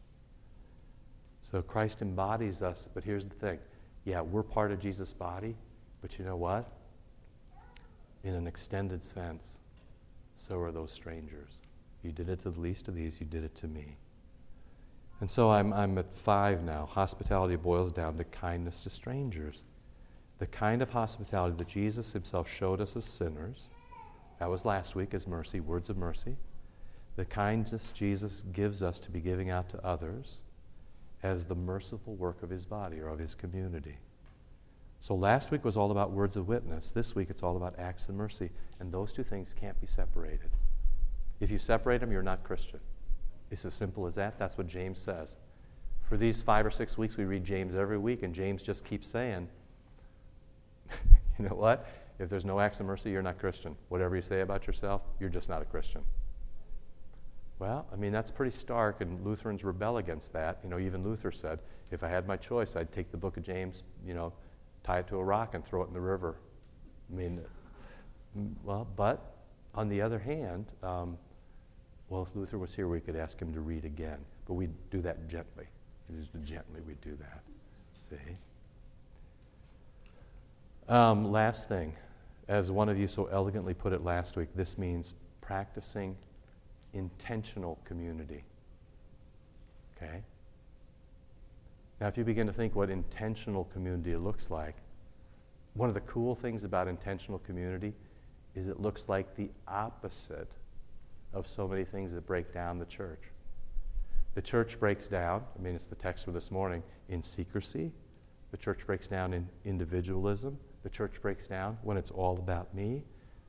So 1.42 1.62
Christ 1.62 2.02
embodies 2.02 2.62
us, 2.62 2.88
but 2.92 3.02
here's 3.02 3.26
the 3.26 3.34
thing. 3.34 3.58
Yeah, 4.04 4.22
we're 4.22 4.42
part 4.42 4.72
of 4.72 4.80
Jesus' 4.80 5.12
body, 5.12 5.56
but 6.00 6.18
you 6.18 6.24
know 6.24 6.36
what? 6.36 6.70
In 8.24 8.34
an 8.34 8.46
extended 8.46 9.04
sense, 9.04 9.58
so 10.36 10.58
are 10.60 10.72
those 10.72 10.92
strangers. 10.92 11.62
You 12.02 12.12
did 12.12 12.28
it 12.28 12.40
to 12.40 12.50
the 12.50 12.60
least 12.60 12.88
of 12.88 12.94
these, 12.94 13.20
you 13.20 13.26
did 13.26 13.44
it 13.44 13.54
to 13.56 13.68
me. 13.68 13.96
And 15.20 15.30
so 15.30 15.50
I'm, 15.50 15.72
I'm 15.74 15.98
at 15.98 16.12
five 16.12 16.62
now. 16.62 16.86
Hospitality 16.86 17.56
boils 17.56 17.92
down 17.92 18.16
to 18.16 18.24
kindness 18.24 18.82
to 18.84 18.90
strangers. 18.90 19.64
The 20.38 20.46
kind 20.46 20.80
of 20.80 20.90
hospitality 20.90 21.56
that 21.58 21.68
Jesus 21.68 22.12
himself 22.12 22.50
showed 22.50 22.80
us 22.80 22.96
as 22.96 23.04
sinners. 23.04 23.68
That 24.38 24.48
was 24.48 24.64
last 24.64 24.96
week 24.96 25.12
as 25.12 25.26
mercy, 25.26 25.60
words 25.60 25.90
of 25.90 25.98
mercy. 25.98 26.36
The 27.16 27.26
kindness 27.26 27.90
Jesus 27.90 28.44
gives 28.52 28.82
us 28.82 28.98
to 29.00 29.10
be 29.10 29.20
giving 29.20 29.50
out 29.50 29.68
to 29.70 29.84
others 29.84 30.42
as 31.22 31.44
the 31.44 31.54
merciful 31.54 32.14
work 32.14 32.42
of 32.42 32.50
his 32.50 32.64
body 32.64 32.98
or 32.98 33.08
of 33.08 33.18
his 33.18 33.34
community. 33.34 33.98
So 35.00 35.14
last 35.14 35.50
week 35.50 35.64
was 35.64 35.76
all 35.76 35.90
about 35.90 36.12
words 36.12 36.36
of 36.36 36.46
witness. 36.48 36.90
This 36.90 37.14
week 37.14 37.28
it's 37.30 37.42
all 37.42 37.56
about 37.56 37.78
acts 37.78 38.08
of 38.08 38.14
mercy. 38.14 38.50
And 38.78 38.92
those 38.92 39.12
two 39.12 39.22
things 39.22 39.54
can't 39.54 39.80
be 39.80 39.86
separated. 39.86 40.50
If 41.40 41.50
you 41.50 41.58
separate 41.58 42.00
them, 42.00 42.12
you're 42.12 42.22
not 42.22 42.44
Christian. 42.44 42.80
It's 43.50 43.64
as 43.64 43.74
simple 43.74 44.06
as 44.06 44.14
that. 44.16 44.38
That's 44.38 44.58
what 44.58 44.66
James 44.66 45.00
says. 45.00 45.36
For 46.02 46.16
these 46.16 46.42
five 46.42 46.66
or 46.66 46.70
six 46.70 46.98
weeks, 46.98 47.16
we 47.16 47.24
read 47.24 47.44
James 47.44 47.74
every 47.74 47.98
week, 47.98 48.22
and 48.22 48.34
James 48.34 48.62
just 48.62 48.84
keeps 48.84 49.08
saying, 49.08 49.48
you 51.38 51.48
know 51.48 51.54
what? 51.54 51.86
If 52.18 52.28
there's 52.28 52.44
no 52.44 52.60
acts 52.60 52.80
of 52.80 52.86
mercy, 52.86 53.10
you're 53.10 53.22
not 53.22 53.38
Christian. 53.38 53.76
Whatever 53.88 54.16
you 54.16 54.22
say 54.22 54.42
about 54.42 54.66
yourself, 54.66 55.02
you're 55.18 55.30
just 55.30 55.48
not 55.48 55.62
a 55.62 55.64
Christian. 55.64 56.02
Well, 57.60 57.86
I 57.92 57.96
mean, 57.96 58.10
that's 58.10 58.30
pretty 58.30 58.56
stark, 58.56 59.02
and 59.02 59.22
Lutherans 59.22 59.62
rebel 59.62 59.98
against 59.98 60.32
that. 60.32 60.60
You 60.64 60.70
know, 60.70 60.78
even 60.78 61.04
Luther 61.04 61.30
said, 61.30 61.58
if 61.90 62.02
I 62.02 62.08
had 62.08 62.26
my 62.26 62.38
choice, 62.38 62.74
I'd 62.74 62.90
take 62.90 63.10
the 63.10 63.18
book 63.18 63.36
of 63.36 63.42
James, 63.42 63.84
you 64.04 64.14
know, 64.14 64.32
tie 64.82 65.00
it 65.00 65.06
to 65.08 65.18
a 65.18 65.22
rock 65.22 65.54
and 65.54 65.62
throw 65.62 65.82
it 65.82 65.88
in 65.88 65.92
the 65.92 66.00
river. 66.00 66.36
I 67.12 67.16
mean, 67.16 67.40
well, 68.64 68.88
but 68.96 69.36
on 69.74 69.90
the 69.90 70.00
other 70.00 70.18
hand, 70.18 70.64
um, 70.82 71.18
well, 72.08 72.22
if 72.22 72.34
Luther 72.34 72.56
was 72.56 72.74
here, 72.74 72.88
we 72.88 72.98
could 72.98 73.14
ask 73.14 73.38
him 73.38 73.52
to 73.52 73.60
read 73.60 73.84
again, 73.84 74.20
but 74.46 74.54
we'd 74.54 74.72
do 74.90 75.02
that 75.02 75.28
gently. 75.28 75.66
Just 76.18 76.32
gently, 76.42 76.80
we'd 76.86 77.00
do 77.02 77.14
that. 77.16 77.42
See? 78.08 78.16
Um, 80.88 81.30
last 81.30 81.68
thing, 81.68 81.92
as 82.48 82.70
one 82.70 82.88
of 82.88 82.98
you 82.98 83.06
so 83.06 83.26
elegantly 83.26 83.74
put 83.74 83.92
it 83.92 84.02
last 84.02 84.38
week, 84.38 84.48
this 84.54 84.78
means 84.78 85.12
practicing 85.42 86.16
intentional 86.92 87.78
community. 87.84 88.44
Okay? 89.96 90.22
Now, 92.00 92.08
if 92.08 92.16
you 92.16 92.24
begin 92.24 92.46
to 92.46 92.52
think 92.52 92.74
what 92.74 92.90
intentional 92.90 93.64
community 93.64 94.16
looks 94.16 94.50
like, 94.50 94.76
one 95.74 95.88
of 95.88 95.94
the 95.94 96.00
cool 96.00 96.34
things 96.34 96.64
about 96.64 96.88
intentional 96.88 97.38
community 97.40 97.92
is 98.54 98.66
it 98.66 98.80
looks 98.80 99.08
like 99.08 99.36
the 99.36 99.50
opposite 99.68 100.50
of 101.32 101.46
so 101.46 101.68
many 101.68 101.84
things 101.84 102.12
that 102.12 102.26
break 102.26 102.52
down 102.52 102.78
the 102.78 102.86
church. 102.86 103.20
The 104.34 104.42
church 104.42 104.78
breaks 104.80 105.08
down, 105.08 105.44
I 105.58 105.62
mean, 105.62 105.74
it's 105.74 105.86
the 105.86 105.94
text 105.94 106.24
for 106.24 106.32
this 106.32 106.50
morning, 106.50 106.82
in 107.08 107.22
secrecy. 107.22 107.92
The 108.50 108.56
church 108.56 108.86
breaks 108.86 109.06
down 109.06 109.32
in 109.32 109.48
individualism. 109.64 110.58
The 110.82 110.90
church 110.90 111.20
breaks 111.20 111.46
down 111.46 111.78
when 111.82 111.96
it's 111.96 112.10
all 112.10 112.38
about 112.38 112.74
me. 112.74 113.04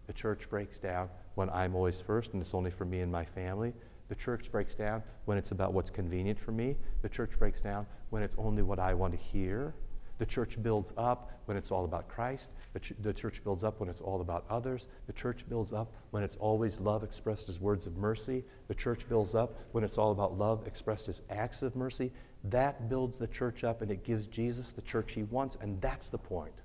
The 0.07 0.13
church 0.13 0.49
breaks 0.49 0.79
down 0.79 1.09
when 1.35 1.49
I'm 1.49 1.75
always 1.75 2.01
first 2.01 2.33
and 2.33 2.41
it's 2.41 2.53
only 2.53 2.71
for 2.71 2.85
me 2.85 3.01
and 3.01 3.11
my 3.11 3.25
family. 3.25 3.73
The 4.09 4.15
church 4.15 4.51
breaks 4.51 4.75
down 4.75 5.03
when 5.25 5.37
it's 5.37 5.51
about 5.51 5.73
what's 5.73 5.89
convenient 5.89 6.37
for 6.37 6.51
me. 6.51 6.75
The 7.01 7.09
church 7.09 7.31
breaks 7.39 7.61
down 7.61 7.85
when 8.09 8.23
it's 8.23 8.35
only 8.37 8.61
what 8.61 8.77
I 8.77 8.93
want 8.93 9.13
to 9.13 9.17
hear. 9.17 9.73
The 10.17 10.25
church 10.25 10.61
builds 10.61 10.93
up 10.97 11.31
when 11.45 11.57
it's 11.57 11.71
all 11.71 11.85
about 11.85 12.07
Christ. 12.07 12.51
The, 12.73 12.79
ch- 12.79 12.93
the, 13.01 13.11
church 13.11 13.43
builds 13.43 13.63
up 13.63 13.79
when 13.79 13.89
it's 13.89 14.01
all 14.01 14.21
about 14.21 14.45
others. 14.51 14.87
The 15.07 15.13
church 15.13 15.49
builds 15.49 15.73
up 15.73 15.91
when 16.11 16.21
it's 16.21 16.35
always 16.35 16.79
love 16.79 17.03
expressed 17.03 17.49
as 17.49 17.59
words 17.59 17.87
of 17.87 17.97
mercy. 17.97 18.43
The 18.67 18.75
church 18.75 19.09
builds 19.09 19.33
up 19.33 19.57
when 19.71 19.83
it's 19.83 19.97
all 19.97 20.11
about 20.11 20.37
love 20.37 20.67
expressed 20.67 21.09
as 21.09 21.23
acts 21.31 21.63
of 21.63 21.75
mercy. 21.75 22.11
That 22.43 22.87
builds 22.87 23.17
the 23.17 23.25
church 23.25 23.63
up 23.63 23.81
and 23.81 23.89
it 23.89 24.03
gives 24.03 24.27
Jesus 24.27 24.71
the 24.71 24.83
church 24.83 25.13
he 25.13 25.23
wants, 25.23 25.57
and 25.59 25.81
that's 25.81 26.09
the 26.09 26.19
point. 26.19 26.61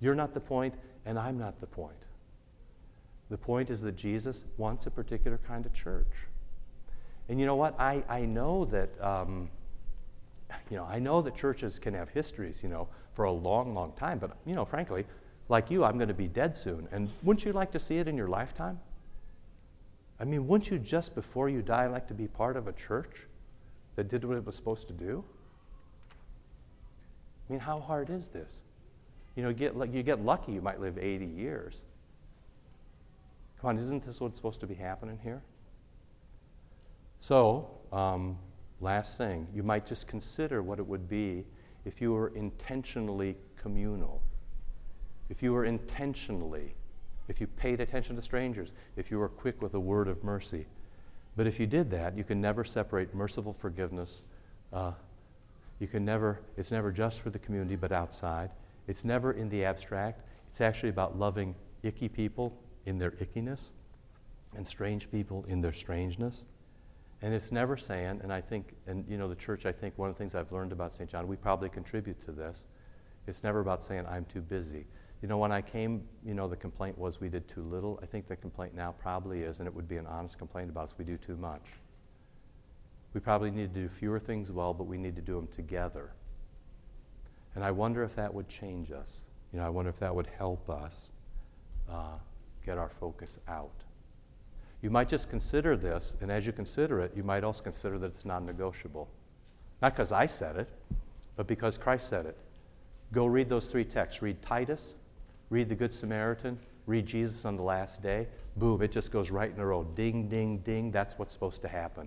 You're 0.00 0.14
not 0.14 0.32
the 0.32 0.40
point, 0.40 0.74
and 1.04 1.18
I'm 1.18 1.38
not 1.38 1.60
the 1.60 1.66
point. 1.66 2.06
The 3.30 3.38
point 3.38 3.70
is 3.70 3.80
that 3.82 3.96
Jesus 3.96 4.44
wants 4.56 4.86
a 4.86 4.90
particular 4.90 5.38
kind 5.46 5.66
of 5.66 5.72
church. 5.72 6.06
And 7.28 7.38
you 7.38 7.46
know 7.46 7.56
what? 7.56 7.78
I, 7.78 8.02
I 8.08 8.24
know 8.24 8.64
that. 8.66 9.00
Um, 9.04 9.50
you 10.70 10.76
know, 10.76 10.84
I 10.84 10.98
know 10.98 11.22
that 11.22 11.34
churches 11.34 11.78
can 11.78 11.94
have 11.94 12.08
histories, 12.10 12.62
you 12.62 12.68
know, 12.68 12.88
for 13.14 13.24
a 13.24 13.32
long, 13.32 13.74
long 13.74 13.92
time, 13.92 14.18
but, 14.18 14.36
you 14.46 14.54
know, 14.54 14.64
frankly, 14.64 15.04
like 15.48 15.70
you, 15.70 15.84
I'm 15.84 15.96
going 15.96 16.08
to 16.08 16.14
be 16.14 16.28
dead 16.28 16.56
soon. 16.56 16.88
And 16.92 17.10
wouldn't 17.22 17.44
you 17.44 17.52
like 17.52 17.72
to 17.72 17.78
see 17.78 17.98
it 17.98 18.08
in 18.08 18.16
your 18.16 18.28
lifetime? 18.28 18.78
I 20.20 20.24
mean, 20.24 20.46
wouldn't 20.46 20.70
you 20.70 20.78
just 20.78 21.14
before 21.14 21.48
you 21.48 21.62
die 21.62 21.86
like 21.86 22.08
to 22.08 22.14
be 22.14 22.26
part 22.26 22.56
of 22.56 22.66
a 22.66 22.72
church 22.72 23.26
that 23.96 24.08
did 24.08 24.24
what 24.24 24.36
it 24.36 24.44
was 24.44 24.56
supposed 24.56 24.88
to 24.88 24.94
do? 24.94 25.24
I 27.48 27.52
mean, 27.52 27.60
how 27.60 27.80
hard 27.80 28.10
is 28.10 28.28
this? 28.28 28.62
You 29.36 29.42
know, 29.42 29.52
get, 29.52 29.74
you 29.92 30.02
get 30.02 30.20
lucky, 30.24 30.52
you 30.52 30.60
might 30.60 30.80
live 30.80 30.98
80 30.98 31.24
years. 31.24 31.84
Come 33.60 33.70
on, 33.70 33.78
isn't 33.78 34.04
this 34.04 34.20
what's 34.20 34.36
supposed 34.36 34.60
to 34.60 34.66
be 34.66 34.74
happening 34.74 35.18
here? 35.22 35.42
So, 37.20 37.70
um, 37.92 38.38
Last 38.80 39.18
thing, 39.18 39.48
you 39.52 39.62
might 39.62 39.86
just 39.86 40.06
consider 40.06 40.62
what 40.62 40.78
it 40.78 40.86
would 40.86 41.08
be 41.08 41.44
if 41.84 42.00
you 42.00 42.12
were 42.12 42.28
intentionally 42.28 43.36
communal. 43.56 44.22
If 45.28 45.42
you 45.42 45.52
were 45.52 45.64
intentionally, 45.64 46.74
if 47.26 47.40
you 47.40 47.48
paid 47.48 47.80
attention 47.80 48.14
to 48.16 48.22
strangers, 48.22 48.74
if 48.96 49.10
you 49.10 49.18
were 49.18 49.28
quick 49.28 49.60
with 49.60 49.74
a 49.74 49.80
word 49.80 50.06
of 50.06 50.22
mercy. 50.22 50.66
But 51.36 51.46
if 51.46 51.58
you 51.58 51.66
did 51.66 51.90
that, 51.90 52.16
you 52.16 52.22
can 52.22 52.40
never 52.40 52.64
separate 52.64 53.14
merciful 53.14 53.52
forgiveness. 53.52 54.22
Uh, 54.72 54.92
you 55.80 55.88
can 55.88 56.04
never, 56.04 56.40
it's 56.56 56.70
never 56.70 56.92
just 56.92 57.20
for 57.20 57.30
the 57.30 57.38
community, 57.38 57.74
but 57.74 57.90
outside. 57.90 58.50
It's 58.86 59.04
never 59.04 59.32
in 59.32 59.48
the 59.48 59.64
abstract. 59.64 60.22
It's 60.48 60.60
actually 60.60 60.90
about 60.90 61.18
loving 61.18 61.54
icky 61.82 62.08
people 62.08 62.56
in 62.88 62.98
their 62.98 63.10
ickiness 63.12 63.70
and 64.56 64.66
strange 64.66 65.10
people 65.10 65.44
in 65.46 65.60
their 65.60 65.72
strangeness. 65.72 66.46
And 67.20 67.34
it's 67.34 67.52
never 67.52 67.76
saying, 67.76 68.20
and 68.22 68.32
I 68.32 68.40
think, 68.40 68.74
and 68.86 69.04
you 69.08 69.18
know, 69.18 69.28
the 69.28 69.34
church, 69.34 69.66
I 69.66 69.72
think 69.72 69.98
one 69.98 70.08
of 70.08 70.14
the 70.14 70.18
things 70.18 70.34
I've 70.34 70.50
learned 70.52 70.72
about 70.72 70.94
St. 70.94 71.10
John, 71.10 71.28
we 71.28 71.36
probably 71.36 71.68
contribute 71.68 72.20
to 72.22 72.32
this. 72.32 72.66
It's 73.26 73.44
never 73.44 73.60
about 73.60 73.84
saying, 73.84 74.06
I'm 74.08 74.24
too 74.24 74.40
busy. 74.40 74.86
You 75.20 75.28
know, 75.28 75.36
when 75.36 75.52
I 75.52 75.60
came, 75.60 76.02
you 76.24 76.32
know, 76.32 76.48
the 76.48 76.56
complaint 76.56 76.96
was 76.96 77.20
we 77.20 77.28
did 77.28 77.46
too 77.46 77.62
little. 77.62 77.98
I 78.02 78.06
think 78.06 78.26
the 78.26 78.36
complaint 78.36 78.74
now 78.74 78.94
probably 78.98 79.42
is, 79.42 79.58
and 79.58 79.66
it 79.66 79.74
would 79.74 79.88
be 79.88 79.96
an 79.96 80.06
honest 80.06 80.38
complaint 80.38 80.70
about 80.70 80.84
us, 80.84 80.94
we 80.96 81.04
do 81.04 81.18
too 81.18 81.36
much. 81.36 81.66
We 83.12 83.20
probably 83.20 83.50
need 83.50 83.74
to 83.74 83.80
do 83.80 83.88
fewer 83.88 84.20
things 84.20 84.50
well, 84.50 84.72
but 84.72 84.84
we 84.84 84.96
need 84.96 85.16
to 85.16 85.22
do 85.22 85.34
them 85.34 85.48
together. 85.48 86.12
And 87.54 87.64
I 87.64 87.72
wonder 87.72 88.02
if 88.04 88.14
that 88.14 88.32
would 88.32 88.48
change 88.48 88.92
us. 88.92 89.24
You 89.52 89.58
know, 89.58 89.66
I 89.66 89.70
wonder 89.70 89.90
if 89.90 89.98
that 89.98 90.14
would 90.14 90.28
help 90.38 90.70
us 90.70 91.10
uh, 91.90 92.18
get 92.68 92.76
our 92.76 92.90
focus 92.90 93.38
out. 93.48 93.82
You 94.82 94.90
might 94.90 95.08
just 95.08 95.30
consider 95.30 95.74
this, 95.74 96.16
and 96.20 96.30
as 96.30 96.44
you 96.44 96.52
consider 96.52 97.00
it, 97.00 97.12
you 97.16 97.22
might 97.22 97.42
also 97.42 97.62
consider 97.62 97.98
that 97.98 98.08
it's 98.08 98.26
non 98.26 98.44
negotiable. 98.44 99.08
Not 99.80 99.94
because 99.94 100.12
I 100.12 100.26
said 100.26 100.56
it, 100.56 100.68
but 101.34 101.46
because 101.46 101.78
Christ 101.78 102.08
said 102.08 102.26
it. 102.26 102.36
Go 103.12 103.24
read 103.24 103.48
those 103.48 103.70
three 103.70 103.86
texts. 103.86 104.20
Read 104.20 104.42
Titus, 104.42 104.96
read 105.48 105.70
the 105.70 105.74
Good 105.74 105.94
Samaritan, 105.94 106.58
read 106.86 107.06
Jesus 107.06 107.46
on 107.46 107.56
the 107.56 107.62
last 107.62 108.02
day. 108.02 108.28
Boom, 108.58 108.82
it 108.82 108.92
just 108.92 109.10
goes 109.10 109.30
right 109.30 109.50
in 109.50 109.58
a 109.58 109.64
row. 109.64 109.84
Ding, 109.94 110.28
ding, 110.28 110.58
ding. 110.58 110.90
That's 110.90 111.18
what's 111.18 111.32
supposed 111.32 111.62
to 111.62 111.68
happen. 111.68 112.06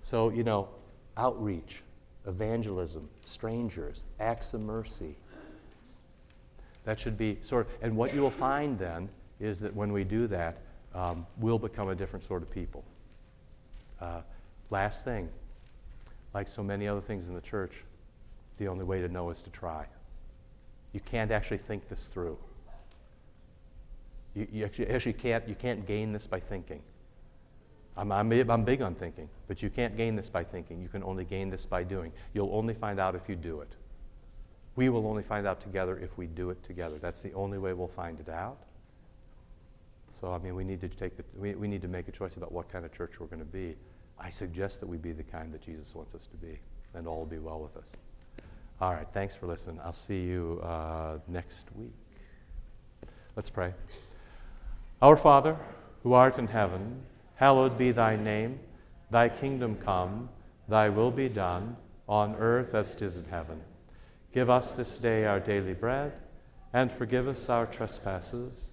So, 0.00 0.30
you 0.30 0.42
know, 0.42 0.70
outreach, 1.18 1.82
evangelism, 2.26 3.10
strangers, 3.24 4.04
acts 4.20 4.54
of 4.54 4.62
mercy. 4.62 5.16
That 6.84 6.98
should 6.98 7.18
be 7.18 7.36
sort 7.42 7.66
of, 7.66 7.72
and 7.82 7.94
what 7.94 8.14
you 8.14 8.22
will 8.22 8.30
find 8.30 8.78
then 8.78 9.10
is 9.40 9.58
that 9.60 9.74
when 9.74 9.92
we 9.92 10.04
do 10.04 10.26
that, 10.28 10.58
um, 10.94 11.26
we'll 11.38 11.58
become 11.58 11.88
a 11.88 11.94
different 11.94 12.24
sort 12.24 12.42
of 12.42 12.50
people. 12.50 12.84
Uh, 14.00 14.20
last 14.70 15.04
thing, 15.04 15.28
like 16.34 16.46
so 16.46 16.62
many 16.62 16.86
other 16.86 17.00
things 17.00 17.28
in 17.28 17.34
the 17.34 17.40
church, 17.40 17.84
the 18.58 18.68
only 18.68 18.84
way 18.84 19.00
to 19.00 19.08
know 19.08 19.30
is 19.30 19.42
to 19.42 19.50
try. 19.50 19.86
You 20.92 21.00
can't 21.00 21.30
actually 21.30 21.58
think 21.58 21.88
this 21.88 22.08
through. 22.08 22.36
You, 24.34 24.46
you 24.52 24.64
actually, 24.64 24.88
actually 24.88 25.14
can't, 25.14 25.48
you 25.48 25.54
can't 25.54 25.86
gain 25.86 26.12
this 26.12 26.26
by 26.26 26.40
thinking. 26.40 26.82
I'm, 27.96 28.12
I'm, 28.12 28.32
I'm 28.50 28.64
big 28.64 28.82
on 28.82 28.94
thinking, 28.94 29.28
but 29.48 29.62
you 29.62 29.70
can't 29.70 29.96
gain 29.96 30.16
this 30.16 30.28
by 30.28 30.44
thinking. 30.44 30.80
You 30.80 30.88
can 30.88 31.02
only 31.02 31.24
gain 31.24 31.50
this 31.50 31.66
by 31.66 31.82
doing. 31.82 32.12
You'll 32.32 32.54
only 32.54 32.74
find 32.74 33.00
out 33.00 33.14
if 33.14 33.28
you 33.28 33.36
do 33.36 33.60
it. 33.60 33.74
We 34.76 34.88
will 34.88 35.06
only 35.06 35.22
find 35.22 35.46
out 35.46 35.60
together 35.60 35.98
if 35.98 36.16
we 36.16 36.26
do 36.26 36.50
it 36.50 36.62
together. 36.62 36.98
That's 36.98 37.22
the 37.22 37.32
only 37.32 37.58
way 37.58 37.72
we'll 37.72 37.88
find 37.88 38.20
it 38.20 38.28
out. 38.28 38.58
So, 40.20 40.32
I 40.34 40.38
mean, 40.38 40.54
we 40.54 40.64
need 40.64 40.82
to 40.82 40.88
take 40.88 41.16
the, 41.16 41.24
we, 41.34 41.54
we 41.54 41.66
need 41.66 41.80
to 41.80 41.88
make 41.88 42.06
a 42.06 42.12
choice 42.12 42.36
about 42.36 42.52
what 42.52 42.68
kind 42.68 42.84
of 42.84 42.92
church 42.92 43.18
we're 43.18 43.26
going 43.26 43.40
to 43.40 43.44
be. 43.46 43.74
I 44.18 44.28
suggest 44.28 44.80
that 44.80 44.86
we 44.86 44.98
be 44.98 45.12
the 45.12 45.22
kind 45.22 45.50
that 45.54 45.62
Jesus 45.62 45.94
wants 45.94 46.14
us 46.14 46.26
to 46.26 46.36
be, 46.36 46.58
and 46.92 47.08
all 47.08 47.20
will 47.20 47.26
be 47.26 47.38
well 47.38 47.58
with 47.58 47.74
us. 47.78 47.90
All 48.82 48.92
right, 48.92 49.06
thanks 49.14 49.34
for 49.34 49.46
listening. 49.46 49.80
I'll 49.82 49.94
see 49.94 50.20
you 50.20 50.60
uh, 50.62 51.18
next 51.26 51.68
week. 51.74 51.94
Let's 53.34 53.48
pray. 53.48 53.72
Our 55.00 55.16
Father, 55.16 55.56
who 56.02 56.12
art 56.12 56.38
in 56.38 56.48
heaven, 56.48 57.00
hallowed 57.36 57.78
be 57.78 57.90
thy 57.90 58.16
name. 58.16 58.60
Thy 59.10 59.30
kingdom 59.30 59.76
come, 59.76 60.28
thy 60.68 60.90
will 60.90 61.10
be 61.10 61.30
done, 61.30 61.78
on 62.06 62.34
earth 62.36 62.74
as 62.74 62.94
it 62.94 63.00
is 63.00 63.16
in 63.16 63.24
heaven. 63.30 63.62
Give 64.34 64.50
us 64.50 64.74
this 64.74 64.98
day 64.98 65.24
our 65.24 65.40
daily 65.40 65.72
bread, 65.72 66.12
and 66.74 66.92
forgive 66.92 67.26
us 67.26 67.48
our 67.48 67.64
trespasses, 67.64 68.72